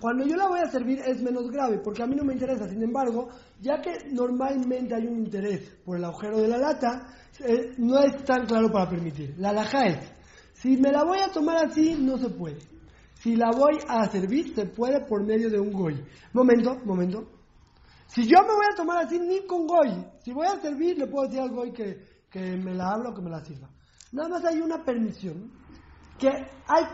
cuando 0.00 0.24
yo 0.24 0.36
la 0.36 0.46
voy 0.46 0.60
a 0.60 0.70
servir 0.70 1.00
es 1.04 1.20
menos 1.22 1.50
grave, 1.50 1.80
porque 1.82 2.02
a 2.02 2.06
mí 2.06 2.14
no 2.14 2.24
me 2.24 2.34
interesa. 2.34 2.68
Sin 2.68 2.82
embargo, 2.82 3.28
ya 3.60 3.80
que 3.80 4.10
normalmente 4.12 4.94
hay 4.94 5.06
un 5.06 5.18
interés 5.18 5.76
por 5.84 5.96
el 5.96 6.04
agujero 6.04 6.38
de 6.38 6.48
la 6.48 6.58
lata, 6.58 7.08
eh, 7.40 7.72
no 7.78 7.98
es 8.00 8.22
tan 8.24 8.46
claro 8.46 8.70
para 8.70 8.90
permitir. 8.90 9.34
La 9.38 9.52
laja 9.52 9.86
es, 9.86 10.12
si 10.52 10.76
me 10.76 10.92
la 10.92 11.04
voy 11.04 11.18
a 11.18 11.32
tomar 11.32 11.66
así, 11.66 11.96
no 11.98 12.18
se 12.18 12.28
puede. 12.30 12.77
Si 13.20 13.36
la 13.36 13.50
voy 13.50 13.78
a 13.88 14.08
servir, 14.10 14.54
se 14.54 14.66
puede 14.66 15.04
por 15.06 15.24
medio 15.24 15.50
de 15.50 15.58
un 15.58 15.72
goy. 15.72 16.04
Momento, 16.32 16.76
momento. 16.84 17.28
Si 18.06 18.22
yo 18.22 18.38
me 18.42 18.54
voy 18.54 18.66
a 18.72 18.76
tomar 18.76 19.04
así, 19.04 19.18
ni 19.18 19.46
con 19.46 19.66
goy. 19.66 20.04
Si 20.24 20.32
voy 20.32 20.46
a 20.46 20.60
servir, 20.60 20.98
le 20.98 21.06
puedo 21.06 21.26
decir 21.26 21.40
al 21.40 21.50
goy 21.50 21.72
que, 21.72 21.98
que 22.30 22.56
me 22.56 22.74
la 22.74 22.92
abra 22.92 23.10
o 23.10 23.14
que 23.14 23.22
me 23.22 23.30
la 23.30 23.44
sirva. 23.44 23.68
Nada 24.12 24.28
más 24.28 24.44
hay 24.44 24.60
una 24.60 24.82
permisión 24.84 25.52
que 26.18 26.28
hay 26.28 26.84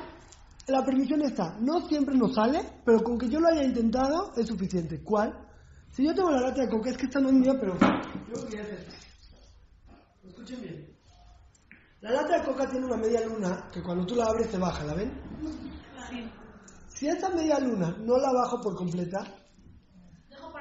la 0.66 0.82
permisión 0.82 1.20
está, 1.22 1.58
no 1.60 1.86
siempre 1.88 2.16
nos 2.16 2.34
sale, 2.34 2.80
pero 2.84 3.02
con 3.02 3.18
que 3.18 3.28
yo 3.28 3.38
lo 3.38 3.48
haya 3.48 3.64
intentado 3.64 4.32
es 4.34 4.46
suficiente. 4.46 5.02
¿Cuál? 5.02 5.34
Si 5.90 6.04
yo 6.04 6.14
tengo 6.14 6.30
la 6.30 6.40
lata 6.40 6.62
de 6.62 6.70
coca, 6.70 6.90
es 6.90 6.96
que 6.96 7.04
esta 7.04 7.20
no 7.20 7.28
es 7.28 7.34
mía, 7.34 7.52
pero 7.60 7.74
yo 7.78 8.42
lo 8.42 8.48
que 8.48 8.60
hacer. 8.60 8.86
Escuchen 10.26 10.60
bien. 10.62 10.86
La 12.00 12.12
lata 12.12 12.38
de 12.38 12.44
coca 12.44 12.66
tiene 12.68 12.86
una 12.86 12.96
media 12.96 13.26
luna 13.26 13.68
que 13.72 13.82
cuando 13.82 14.06
tú 14.06 14.14
la 14.14 14.24
abres 14.24 14.50
se 14.50 14.58
baja, 14.58 14.84
¿la 14.84 14.94
ven? 14.94 15.12
Sí. 16.08 16.30
Si 16.88 17.08
esa 17.08 17.28
media 17.30 17.58
luna 17.58 17.96
no 18.00 18.16
la 18.18 18.32
bajo 18.32 18.60
por 18.60 18.76
completa, 18.76 19.24
Dejo 20.28 20.52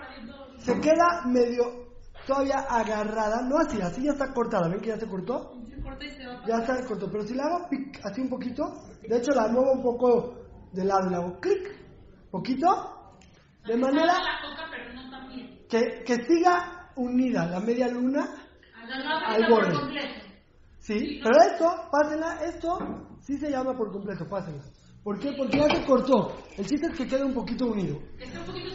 se 0.58 0.79
queda 0.82 1.23
medio 1.25 1.84
todavía 2.25 2.60
agarrada, 2.69 3.41
no 3.41 3.58
así, 3.58 3.82
así 3.82 4.03
ya 4.03 4.12
está 4.12 4.34
cortada, 4.34 4.67
¿ven 4.69 4.79
que 4.79 4.88
ya 4.89 4.97
se 4.97 5.08
cortó? 5.08 5.53
Se 5.69 5.82
corta 5.82 6.06
y 6.06 6.12
se 6.12 6.25
va. 6.25 6.45
Ya 6.47 6.58
está 6.58 6.86
corto, 6.86 7.10
pero 7.12 7.23
si 7.23 7.34
la 7.34 7.43
hago 7.45 7.69
pic, 7.69 7.99
así 8.03 8.21
un 8.21 8.29
poquito, 8.29 8.63
de 9.08 9.17
hecho 9.17 9.32
la 9.34 9.47
muevo 9.49 9.73
un 9.73 9.84
poco 9.84 10.36
de 10.71 10.86
lado 10.86 11.08
y 11.08 11.12
la 11.12 11.17
hago 11.17 11.39
clic, 11.39 11.62
poquito, 12.32 12.67
de 13.65 13.77
manera 13.77 14.06
la 14.06 14.41
coca, 14.41 14.69
pero 14.71 14.93
no 14.93 15.10
tan 15.10 15.29
bien. 15.29 15.65
que, 15.69 16.03
que 16.06 16.25
siga 16.25 16.89
unida 16.95 17.45
la 17.45 17.60
media 17.60 17.88
luna, 17.88 18.27
Al 19.25 19.49
borde. 19.49 19.75
¿sí? 20.79 21.19
Pero 21.23 21.41
esto, 21.41 21.89
pásenla, 21.91 22.43
esto 22.43 22.77
sí 23.21 23.38
se 23.38 23.49
llama 23.49 23.75
por 23.77 23.91
completo, 23.91 24.27
pásenla. 24.27 24.63
¿Por 25.04 25.20
qué? 25.20 25.34
Porque 25.38 25.58
ya 25.58 25.76
se 25.76 25.86
cortó. 25.86 26.38
El 26.58 26.66
chiste 26.66 26.88
es 26.92 26.98
que 26.98 27.08
quede 27.08 27.24
un 27.24 27.34
poquito 27.34 27.68
unido. 27.68 28.00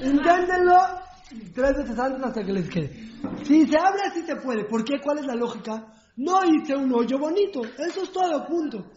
Inténtenlo 0.03 0.77
tres 1.55 1.77
veces 1.77 1.99
antes 1.99 2.23
hasta 2.23 2.45
que 2.45 2.53
les 2.53 2.69
quede. 2.69 2.89
Si 3.45 3.67
se 3.67 3.79
abre 3.79 4.03
así 4.07 4.23
se 4.23 4.37
puede. 4.37 4.65
¿Por 4.65 4.85
qué? 4.85 5.01
¿Cuál 5.03 5.19
es 5.19 5.27
la 5.27 5.35
lógica? 5.35 5.87
No 6.17 6.41
hice 6.45 6.77
un 6.77 6.93
hoyo 6.93 7.19
bonito. 7.19 7.63
Eso 7.65 8.03
es 8.03 8.13
todo, 8.13 8.47
punto. 8.47 8.91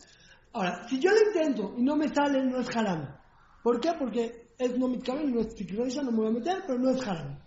Ahora, 0.54 0.86
si 0.88 1.00
yo 1.00 1.12
lo 1.12 1.22
intento 1.28 1.74
y 1.78 1.84
no 1.84 1.96
me 1.96 2.10
sale, 2.10 2.44
no 2.44 2.60
es 2.60 2.76
haram. 2.76 3.16
¿Por 3.64 3.80
qué? 3.80 3.92
Porque 3.98 4.54
es 4.58 4.78
no 4.78 4.88
mitkaven, 4.88 5.34
no 5.34 5.42
es 5.42 5.56
tikroisha, 5.56 6.02
no 6.02 6.12
me 6.12 6.18
voy 6.18 6.28
a 6.28 6.32
meter, 6.32 6.64
pero 6.68 6.80
no 6.80 6.90
es 6.90 7.08
haram. 7.08 7.38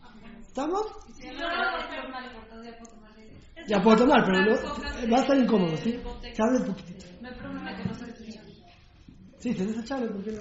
¿Estamos? 0.40 0.86
Ya 3.66 3.82
puedo 3.82 3.96
tomar, 3.96 4.24
pero 4.24 4.42
no, 4.42 5.12
va 5.12 5.18
a 5.18 5.20
estar 5.20 5.36
incómodo, 5.36 5.76
¿sí? 5.76 6.00
Se 6.32 6.42
abre 6.42 6.58
un 6.60 6.66
poquitito. 6.66 7.06
No 7.20 7.28
hay 7.28 7.34
problema 7.36 7.76
que 7.76 7.84
no 7.84 7.94
se 7.94 8.06
desechable. 8.06 8.54
Sí, 9.44 9.52
se 9.52 9.66
desechable, 9.66 10.08
¿por 10.08 10.24
qué 10.24 10.32
no? 10.32 10.40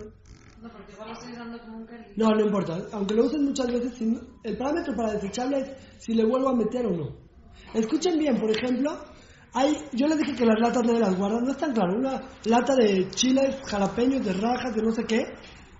No, 0.61 0.71
porque 0.71 0.93
igual 0.93 1.09
lo 1.09 1.13
estoy 1.15 1.33
dando 1.33 1.59
como 1.59 1.77
un 1.79 1.85
cariño. 1.85 2.13
No, 2.15 2.29
no 2.29 2.45
importa. 2.45 2.77
Aunque 2.93 3.15
lo 3.15 3.25
usen 3.25 3.43
muchas 3.43 3.67
veces, 3.67 3.93
si 3.95 4.05
no- 4.05 4.21
el 4.43 4.57
parámetro 4.57 4.95
para 4.95 5.11
desechable 5.11 5.59
es 5.59 5.71
si 5.97 6.13
le 6.13 6.23
vuelvo 6.23 6.47
a 6.47 6.55
meter 6.55 6.85
o 6.85 6.91
no. 6.91 7.09
Escuchen 7.73 8.17
bien, 8.17 8.39
por 8.39 8.49
ejemplo, 8.49 8.97
hay, 9.51 9.75
yo 9.91 10.07
les 10.07 10.19
dije 10.19 10.35
que 10.37 10.45
las 10.45 10.57
latas 10.57 10.87
de 10.87 10.97
las 11.01 11.17
guardas 11.17 11.41
no 11.43 11.51
es 11.51 11.57
tan 11.57 11.73
claro. 11.73 11.97
Una 11.97 12.21
lata 12.45 12.75
de 12.75 13.09
chiles, 13.09 13.61
jalapeños, 13.65 14.23
de 14.23 14.31
rajas, 14.35 14.73
de 14.73 14.81
no 14.81 14.91
sé 14.91 15.03
qué. 15.03 15.21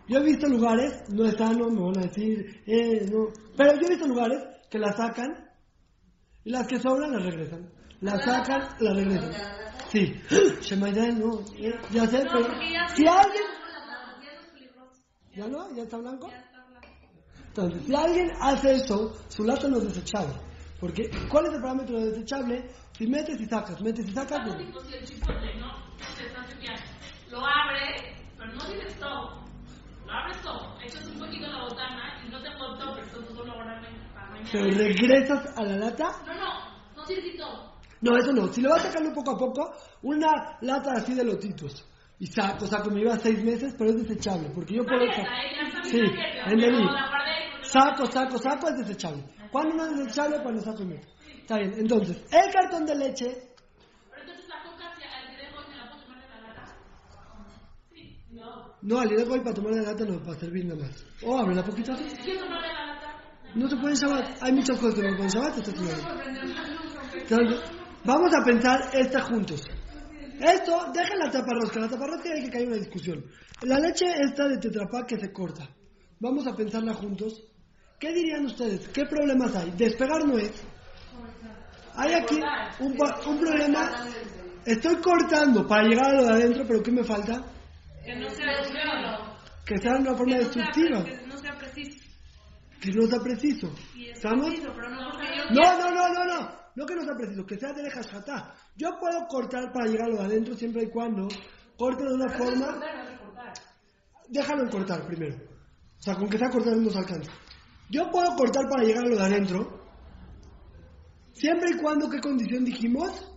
Yo 0.10 0.20
he 0.20 0.24
visto 0.26 0.46
lugares, 0.50 0.92
no 1.08 1.24
es 1.24 1.38
sano, 1.38 1.70
me 1.70 1.80
van 1.80 2.00
a 2.00 2.08
decir, 2.08 2.62
eh, 2.66 3.06
no. 3.10 3.28
Pero 3.56 3.76
yo 3.76 3.88
he 3.88 3.90
visto 3.92 4.06
lugares 4.06 4.44
que 4.70 4.80
las 4.80 4.98
sacan 4.98 5.48
y 6.44 6.50
las 6.52 6.68
que 6.68 6.78
sobran 6.78 7.14
las 7.14 7.24
regresan. 7.24 7.70
Las 8.02 8.22
sacan, 8.26 8.68
las 8.82 8.96
regresan. 8.98 9.63
Sí. 9.94 10.12
Shemaidai, 10.62 11.14
no. 11.14 11.40
eh, 11.56 11.80
ya 11.92 12.08
sé, 12.08 12.26
pero 12.32 12.50
si 12.96 13.06
alguien 13.08 13.44
¿Ya 15.36 15.48
no? 15.48 15.76
¿Ya 15.76 15.84
está 15.84 15.98
blanco? 15.98 16.32
Entonces, 17.48 17.84
si 17.86 17.94
alguien 17.96 18.32
hace 18.42 18.74
eso, 18.74 19.14
su 19.30 19.44
lata 19.44 19.68
no 19.68 19.78
es 19.78 19.84
desechable. 19.84 20.34
Porque, 20.80 21.12
¿cuál 21.30 21.46
es 21.46 21.54
el 21.54 21.62
parámetro 21.62 22.00
de 22.00 22.12
desechable? 22.12 22.72
Si 22.98 23.06
metes 23.06 23.40
y 23.40 23.46
sacas, 23.46 23.80
metes 23.82 24.10
y 24.10 24.14
sacas, 24.14 24.48
no. 24.48 24.54
¿no? 24.56 24.64
Lo 27.30 27.46
abre, 27.46 28.16
pero 28.36 28.52
no 28.52 28.66
tienes 28.66 28.96
todo. 29.00 29.44
Lo 30.08 30.12
abres 30.12 30.42
todo. 30.42 30.76
Echas 30.82 31.06
un 31.06 31.20
poquito 31.20 31.48
la 31.48 31.64
botana 31.66 32.24
y 32.26 32.30
no 32.32 32.42
te 32.42 32.50
todo, 32.50 32.96
pero 32.96 33.08
todo 33.08 33.36
solo 33.36 33.54
guardarme 33.54 33.90
para 34.16 34.30
mañana. 34.30 34.50
Pero 34.52 34.66
regresas 34.76 35.58
a 35.58 35.64
la 35.64 35.78
lata, 35.78 36.16
No, 36.26 36.34
no, 36.34 36.96
no 36.96 37.06
sirve 37.06 37.38
todo. 37.38 37.73
No, 38.04 38.18
eso 38.18 38.34
no. 38.34 38.52
Si 38.52 38.62
lo 38.62 38.70
vas 38.70 38.82
sacando 38.84 39.14
poco 39.14 39.32
a 39.32 39.38
poco, 39.38 39.72
una 40.02 40.58
lata 40.62 40.92
así 40.98 41.14
de 41.14 41.24
lotitos. 41.24 41.88
Y 42.20 42.28
saco, 42.28 42.68
saco, 42.68 42.92
me 42.92 43.00
lleva 43.00 43.18
seis 43.18 43.42
meses, 43.44 43.74
pero 43.78 43.92
es 43.92 44.08
desechable. 44.08 44.50
Porque 44.54 44.76
yo 44.76 44.84
puedo... 44.84 45.04
¿eh? 45.04 45.10
Está 45.10 45.84
Sí, 45.84 46.00
en 46.00 46.60
porque 46.60 46.78
Saco, 47.64 48.06
saco, 48.12 48.38
saco, 48.38 48.68
es 48.70 48.78
desechable. 48.86 49.24
¿Cuándo 49.52 49.76
no 49.76 49.86
es 49.86 49.98
desechable? 49.98 50.42
Cuando 50.44 50.62
saco 50.62 50.84
y 50.84 50.88
meto. 50.88 51.08
Está 51.42 51.58
bien, 51.58 51.74
entonces, 51.78 52.18
el 52.32 52.54
cartón 52.54 52.86
de 52.86 52.96
leche 52.96 53.50
no. 58.82 59.00
Al 59.00 59.14
hoy 59.14 59.40
para 59.40 59.54
tomar 59.54 59.72
la 59.74 59.82
lata 59.82 60.04
no, 60.04 60.22
para 60.22 60.38
servir 60.38 60.66
nada 60.66 60.82
más. 60.82 61.06
O 61.24 61.38
abre 61.38 61.56
la 61.56 61.64
poquito 61.64 61.94
así. 61.94 62.04
¿Quiero 62.22 62.42
tomar 62.42 62.62
de 62.62 62.68
la 62.68 62.86
lata? 62.86 63.16
No 63.56 63.70
se 63.70 63.78
puede 63.78 63.94
en 63.94 64.00
Shabbat. 64.00 64.44
Hay 64.44 64.52
muchas 64.52 64.78
cosas 64.78 64.96
que 64.96 65.02
no 65.04 65.10
se 65.10 65.16
pueden 65.16 65.24
en 65.24 65.30
Shabbat. 65.30 65.58
Entonces, 67.16 67.83
vamos 68.06 68.34
a 68.34 68.44
pensar 68.44 68.90
esta 68.94 69.22
juntos. 69.22 69.62
Esto, 70.40 70.92
dejen 70.94 71.20
la 71.20 71.32
taparrosca. 71.32 71.80
La 71.80 71.90
taparrosca 71.90 72.34
hay 72.34 72.44
que 72.44 72.52
caer 72.52 72.68
una 72.68 72.78
discusión. 72.78 73.24
La 73.62 73.80
leche 73.80 74.06
esta 74.06 74.48
de 74.48 74.58
Tetrapac 74.58 75.08
que 75.08 75.20
se 75.20 75.32
corta. 75.32 75.70
Vamos 76.20 76.46
a 76.48 76.56
pensarla 76.56 76.94
juntos. 76.94 77.44
¿Qué 78.00 78.14
dirían 78.14 78.46
ustedes? 78.46 78.88
¿Qué 78.90 79.06
problemas 79.06 79.56
hay? 79.56 79.72
Despegar 79.72 80.26
no 80.26 80.38
es. 80.38 80.52
Hay 81.96 82.14
aquí 82.14 82.40
un, 82.80 82.96
problema. 83.38 84.08
Estoy 84.66 84.96
cortando 84.98 85.68
para 85.68 85.84
llegar 85.84 86.08
a 86.08 86.14
lo 86.14 86.24
de 86.24 86.32
adentro, 86.34 86.66
pero 86.68 86.82
¿qué 86.82 86.92
me 86.92 87.04
falta? 87.04 87.46
Que 88.04 88.16
no 88.16 88.30
sea. 88.30 88.52
Que 89.66 89.78
sea 89.78 89.96
una 89.98 90.16
forma 90.16 90.38
destructiva. 90.38 91.06
Que 92.84 92.92
no 92.92 93.08
sea 93.08 93.20
preciso. 93.22 93.74
¿Estamos? 93.96 94.50
no 94.60 94.74
No, 94.74 95.78
no, 95.78 95.90
no, 95.90 96.14
no, 96.14 96.26
no. 96.76 96.86
Que 96.86 96.96
no 96.96 97.02
sea 97.04 97.16
preciso, 97.16 97.46
que 97.46 97.58
sea 97.58 97.72
de 97.72 97.90
jatá. 97.90 98.54
Yo 98.76 98.90
puedo 99.00 99.26
cortar 99.30 99.72
para 99.72 99.88
llegar 99.88 100.08
a 100.10 100.12
lo 100.12 100.18
de 100.18 100.26
adentro 100.26 100.54
siempre 100.54 100.84
y 100.84 100.90
cuando 100.90 101.30
corte 101.78 102.04
de 102.04 102.14
una 102.14 102.30
forma. 102.38 102.80
déjalo 104.28 104.64
en 104.64 104.70
cortar 104.70 105.08
primero. 105.08 105.38
O 105.98 106.02
sea, 106.02 106.16
con 106.16 106.28
que 106.28 106.38
sea 106.38 106.50
cortar 106.50 106.76
no 106.76 106.82
nos 106.82 106.96
alcanza. 106.98 107.32
Yo 107.90 108.12
puedo 108.12 108.36
cortar 108.36 108.66
para 108.70 108.84
llegar 108.84 109.06
a 109.06 109.08
lo 109.08 109.16
de 109.16 109.24
adentro, 109.24 109.86
siempre 111.32 111.70
y 111.74 111.82
cuando, 111.82 112.10
¿qué 112.10 112.20
condición 112.20 112.66
dijimos? 112.66 113.32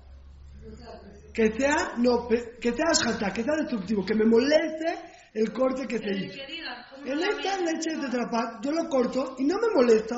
Que 1.33 1.53
sea, 1.53 1.93
no, 1.99 2.27
que 2.27 2.73
sea 2.73 2.93
shata, 2.93 3.33
que 3.33 3.45
sea 3.45 3.55
destructivo, 3.61 4.05
que 4.05 4.15
me 4.15 4.25
moleste 4.25 5.16
el 5.37 5.53
corte 5.53 5.87
que 5.87 5.99
se 5.99 6.05
El 6.11 6.25
hizo. 6.25 6.35
que 6.35 6.47
diga, 6.53 6.87
¿cómo 6.91 7.07
En 7.07 7.19
esta 7.19 7.59
leche 7.59 7.91
de 7.97 8.01
Tetra 8.03 8.31
Pak, 8.31 8.65
yo 8.65 8.71
lo 8.73 8.89
corto 8.89 9.37
y 9.39 9.45
no 9.45 9.57
me 9.59 9.69
molesta. 9.75 10.17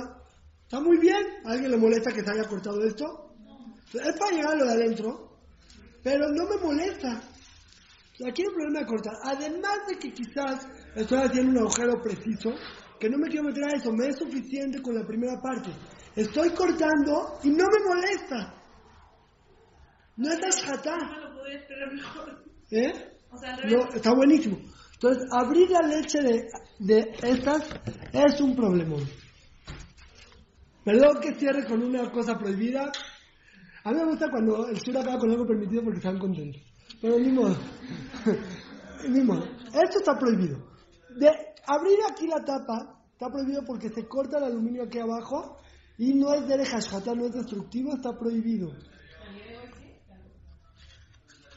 Está 0.63 0.81
muy 0.81 0.99
bien. 0.99 1.25
¿A 1.45 1.53
alguien 1.53 1.71
le 1.73 1.77
molesta 1.77 2.13
que 2.13 2.23
se 2.23 2.31
haya 2.31 2.45
cortado 2.49 2.83
esto? 2.85 3.35
Es 3.95 4.19
para 4.19 4.33
llegar 4.37 4.53
a 4.53 4.57
lo 4.57 4.65
de 4.67 4.73
adentro, 4.73 5.39
pero 6.05 6.29
no 6.29 6.45
me 6.47 6.57
molesta. 6.63 7.23
Aquí 8.29 8.43
hay 8.43 8.49
un 8.49 8.55
problema 8.55 8.81
de 8.81 8.87
cortar. 8.87 9.15
Además 9.25 9.79
de 9.89 9.99
que 9.99 10.13
quizás 10.13 10.67
estoy 10.95 11.19
haciendo 11.19 11.53
un 11.53 11.59
agujero 11.59 12.03
preciso, 12.03 12.51
que 13.01 13.09
no 13.09 13.17
me 13.19 13.29
quiero 13.29 13.45
meter 13.45 13.65
a 13.65 13.77
eso, 13.77 13.93
me 13.93 14.09
es 14.09 14.19
suficiente 14.19 14.83
con 14.83 14.95
la 14.95 15.07
primera 15.07 15.41
parte. 15.41 15.71
Estoy 16.17 16.51
cortando 16.51 17.39
y 17.45 17.51
no 17.51 17.65
me 17.65 17.89
molesta. 17.89 18.55
No 20.17 20.33
es 20.33 20.39
No 20.41 20.49
ashata, 20.49 20.97
mejor. 21.93 22.45
¿eh? 22.73 22.93
O 23.31 23.39
sea, 23.39 23.57
No, 23.57 23.89
está 23.95 24.13
buenísimo. 24.15 24.59
Entonces, 25.01 25.29
abrir 25.31 25.71
la 25.71 25.83
leche 25.83 26.21
de, 26.21 26.49
de 26.81 27.15
estas 27.23 27.71
es 28.13 28.41
un 28.41 28.57
problemón. 28.57 29.05
Perdón 30.85 31.21
que 31.21 31.35
cierre 31.37 31.65
con 31.67 31.85
una 31.85 32.11
cosa 32.11 32.37
prohibida. 32.37 32.91
A 33.85 33.93
mí 33.93 33.97
me 33.97 34.07
gusta 34.07 34.29
cuando 34.29 34.67
el 34.67 34.81
sur 34.81 34.99
acaba 34.99 35.19
con 35.19 35.31
algo 35.31 35.47
permitido 35.47 35.85
porque 35.85 35.99
están 35.99 36.19
contentos. 36.19 36.61
Pero 37.01 37.17
ni 37.17 37.31
modo. 37.31 37.57
ni 39.09 39.21
modo. 39.21 39.45
Esto 39.67 39.99
está 40.01 40.19
prohibido. 40.19 40.67
De 41.17 41.29
abrir 41.65 41.99
aquí 42.11 42.27
la 42.27 42.45
tapa, 42.45 43.01
está 43.13 43.31
prohibido 43.31 43.63
porque 43.65 43.91
se 43.91 44.09
corta 44.09 44.39
el 44.39 44.45
aluminio 44.45 44.83
aquí 44.83 44.99
abajo 44.99 45.59
y 45.97 46.13
no 46.15 46.35
es 46.35 46.49
de 46.49 46.65
hashata, 46.65 47.15
no 47.15 47.27
es 47.27 47.35
destructivo, 47.35 47.95
está 47.95 48.19
prohibido. 48.19 48.73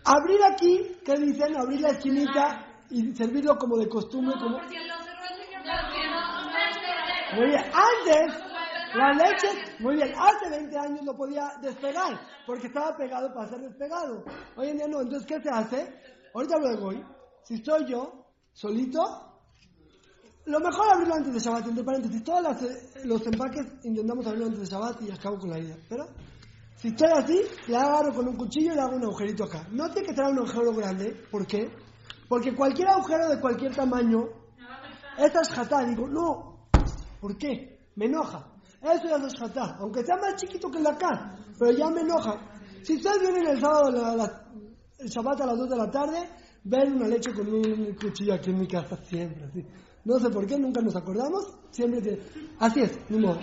Abrir 0.03 0.39
aquí, 0.43 0.91
¿qué 1.03 1.15
dicen? 1.17 1.57
Abrir 1.57 1.81
la 1.81 1.89
esquinita 1.89 2.70
y 2.91 3.15
servirlo 3.15 3.57
como 3.57 3.77
de 3.77 3.87
costumbre, 3.87 4.35
como... 4.39 4.57
Porque 4.57 4.79
lo 4.79 4.97
cerró 5.03 5.23
el 5.29 5.45
señor 5.45 5.63
porque 5.63 6.07
no, 6.09 6.19
es 6.59 7.37
Muy 7.37 7.47
bien, 7.47 7.63
antes 7.73 8.51
la 8.93 9.13
leche, 9.13 9.47
muy 9.79 9.95
bien, 9.95 10.13
hace 10.17 10.49
20 10.49 10.77
años 10.77 11.05
lo 11.05 11.15
podía 11.15 11.53
despegar, 11.61 12.19
porque 12.45 12.67
estaba 12.67 12.95
pegado 12.97 13.33
para 13.33 13.49
ser 13.49 13.61
despegado. 13.61 14.23
Hoy 14.57 14.67
en 14.67 14.77
día 14.77 14.87
no, 14.87 15.01
entonces 15.01 15.25
¿qué 15.25 15.41
se 15.41 15.49
hace? 15.49 16.01
Ahorita 16.33 16.57
lo 16.59 16.69
de 16.69 16.83
hoy, 16.83 17.05
si 17.43 17.55
estoy 17.55 17.85
yo, 17.89 18.25
solito, 18.51 19.01
lo 20.45 20.59
mejor 20.59 20.89
abrirlo 20.91 21.15
antes 21.15 21.33
de 21.33 21.39
Shabbat, 21.39 21.67
entre 21.67 21.83
paréntesis, 21.83 22.23
todos 22.23 22.41
las, 22.41 22.61
eh, 22.63 23.05
los 23.05 23.25
empaques 23.25 23.65
intentamos 23.83 24.25
abrirlo 24.25 24.47
antes 24.47 24.61
de 24.61 24.75
Shabbat 24.75 25.01
y 25.03 25.11
acabo 25.11 25.37
con 25.37 25.51
la 25.51 25.59
idea, 25.59 25.77
pero 25.87 26.07
si 26.75 26.89
estoy 26.89 27.09
así, 27.13 27.39
le 27.67 27.77
agarro 27.77 28.13
con 28.13 28.27
un 28.27 28.35
cuchillo 28.35 28.73
y 28.73 28.75
le 28.75 28.81
hago 28.81 28.95
un 28.95 29.03
agujerito 29.03 29.43
acá. 29.43 29.67
No 29.71 29.87
tiene 29.91 30.07
que 30.07 30.13
traer 30.15 30.31
un 30.31 30.39
agujero 30.39 30.73
grande, 30.73 31.15
¿por 31.29 31.45
qué? 31.45 31.69
Porque 32.31 32.55
cualquier 32.55 32.87
agujero 32.87 33.27
de 33.27 33.41
cualquier 33.41 33.75
tamaño 33.75 34.23
esta 35.17 35.41
es 35.41 35.49
jatá. 35.49 35.83
Digo, 35.83 36.07
no. 36.07 36.69
¿Por 37.19 37.37
qué? 37.37 37.77
Me 37.97 38.05
enoja. 38.05 38.47
Eso 38.81 39.03
ya 39.09 39.17
no 39.17 39.27
es 39.27 39.37
jatá. 39.37 39.75
Aunque 39.81 40.01
sea 40.05 40.15
más 40.15 40.37
chiquito 40.37 40.71
que 40.71 40.79
de 40.79 40.89
acá. 40.89 41.35
Pero 41.59 41.71
ya 41.73 41.89
me 41.89 41.99
enoja. 41.99 42.39
Si 42.83 42.95
ustedes 42.95 43.19
vienen 43.19 43.47
el 43.47 43.59
sábado, 43.59 43.91
la- 43.91 44.15
la- 44.15 44.43
el 44.99 45.09
Shabbat 45.09 45.41
a 45.41 45.45
las 45.47 45.57
2 45.57 45.69
de 45.71 45.75
la 45.75 45.91
tarde, 45.91 46.29
ven 46.63 46.93
una 46.95 47.09
leche 47.09 47.33
con 47.33 47.53
un 47.53 47.93
cuchillo 48.01 48.33
aquí 48.33 48.51
en 48.51 48.59
mi 48.59 48.67
casa. 48.67 48.95
Siempre 49.03 49.43
así. 49.43 49.67
No 50.05 50.17
sé 50.17 50.29
por 50.29 50.47
qué, 50.47 50.57
nunca 50.57 50.79
nos 50.81 50.95
acordamos. 50.95 51.53
Siempre 51.71 52.01
que... 52.01 52.21
Así 52.59 52.79
es, 52.79 52.97
ni 53.09 53.19
modo. 53.19 53.39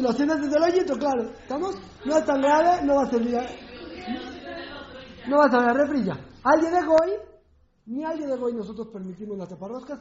Los 0.00 0.16
tienes 0.16 0.40
desde 0.40 0.56
el 0.58 0.62
hoyito, 0.62 0.94
claro. 0.94 1.24
¿Estamos? 1.42 1.74
No 2.06 2.16
es 2.16 2.24
tan 2.24 2.40
grave, 2.40 2.84
no 2.86 2.94
va 2.94 3.02
a 3.02 3.10
servir. 3.10 3.36
No 5.28 5.38
va 5.38 5.44
a 5.46 5.50
servir 5.50 5.68
a 5.68 5.74
refri 5.74 6.04
ya. 6.04 6.14
Alguien 6.44 6.72
de 6.72 6.86
Goy, 6.86 7.29
ni 7.86 8.04
alguien 8.04 8.30
de 8.30 8.36
Goy 8.36 8.52
nosotros 8.52 8.88
permitimos 8.88 9.36
las 9.36 9.48
taparroscas. 9.48 9.98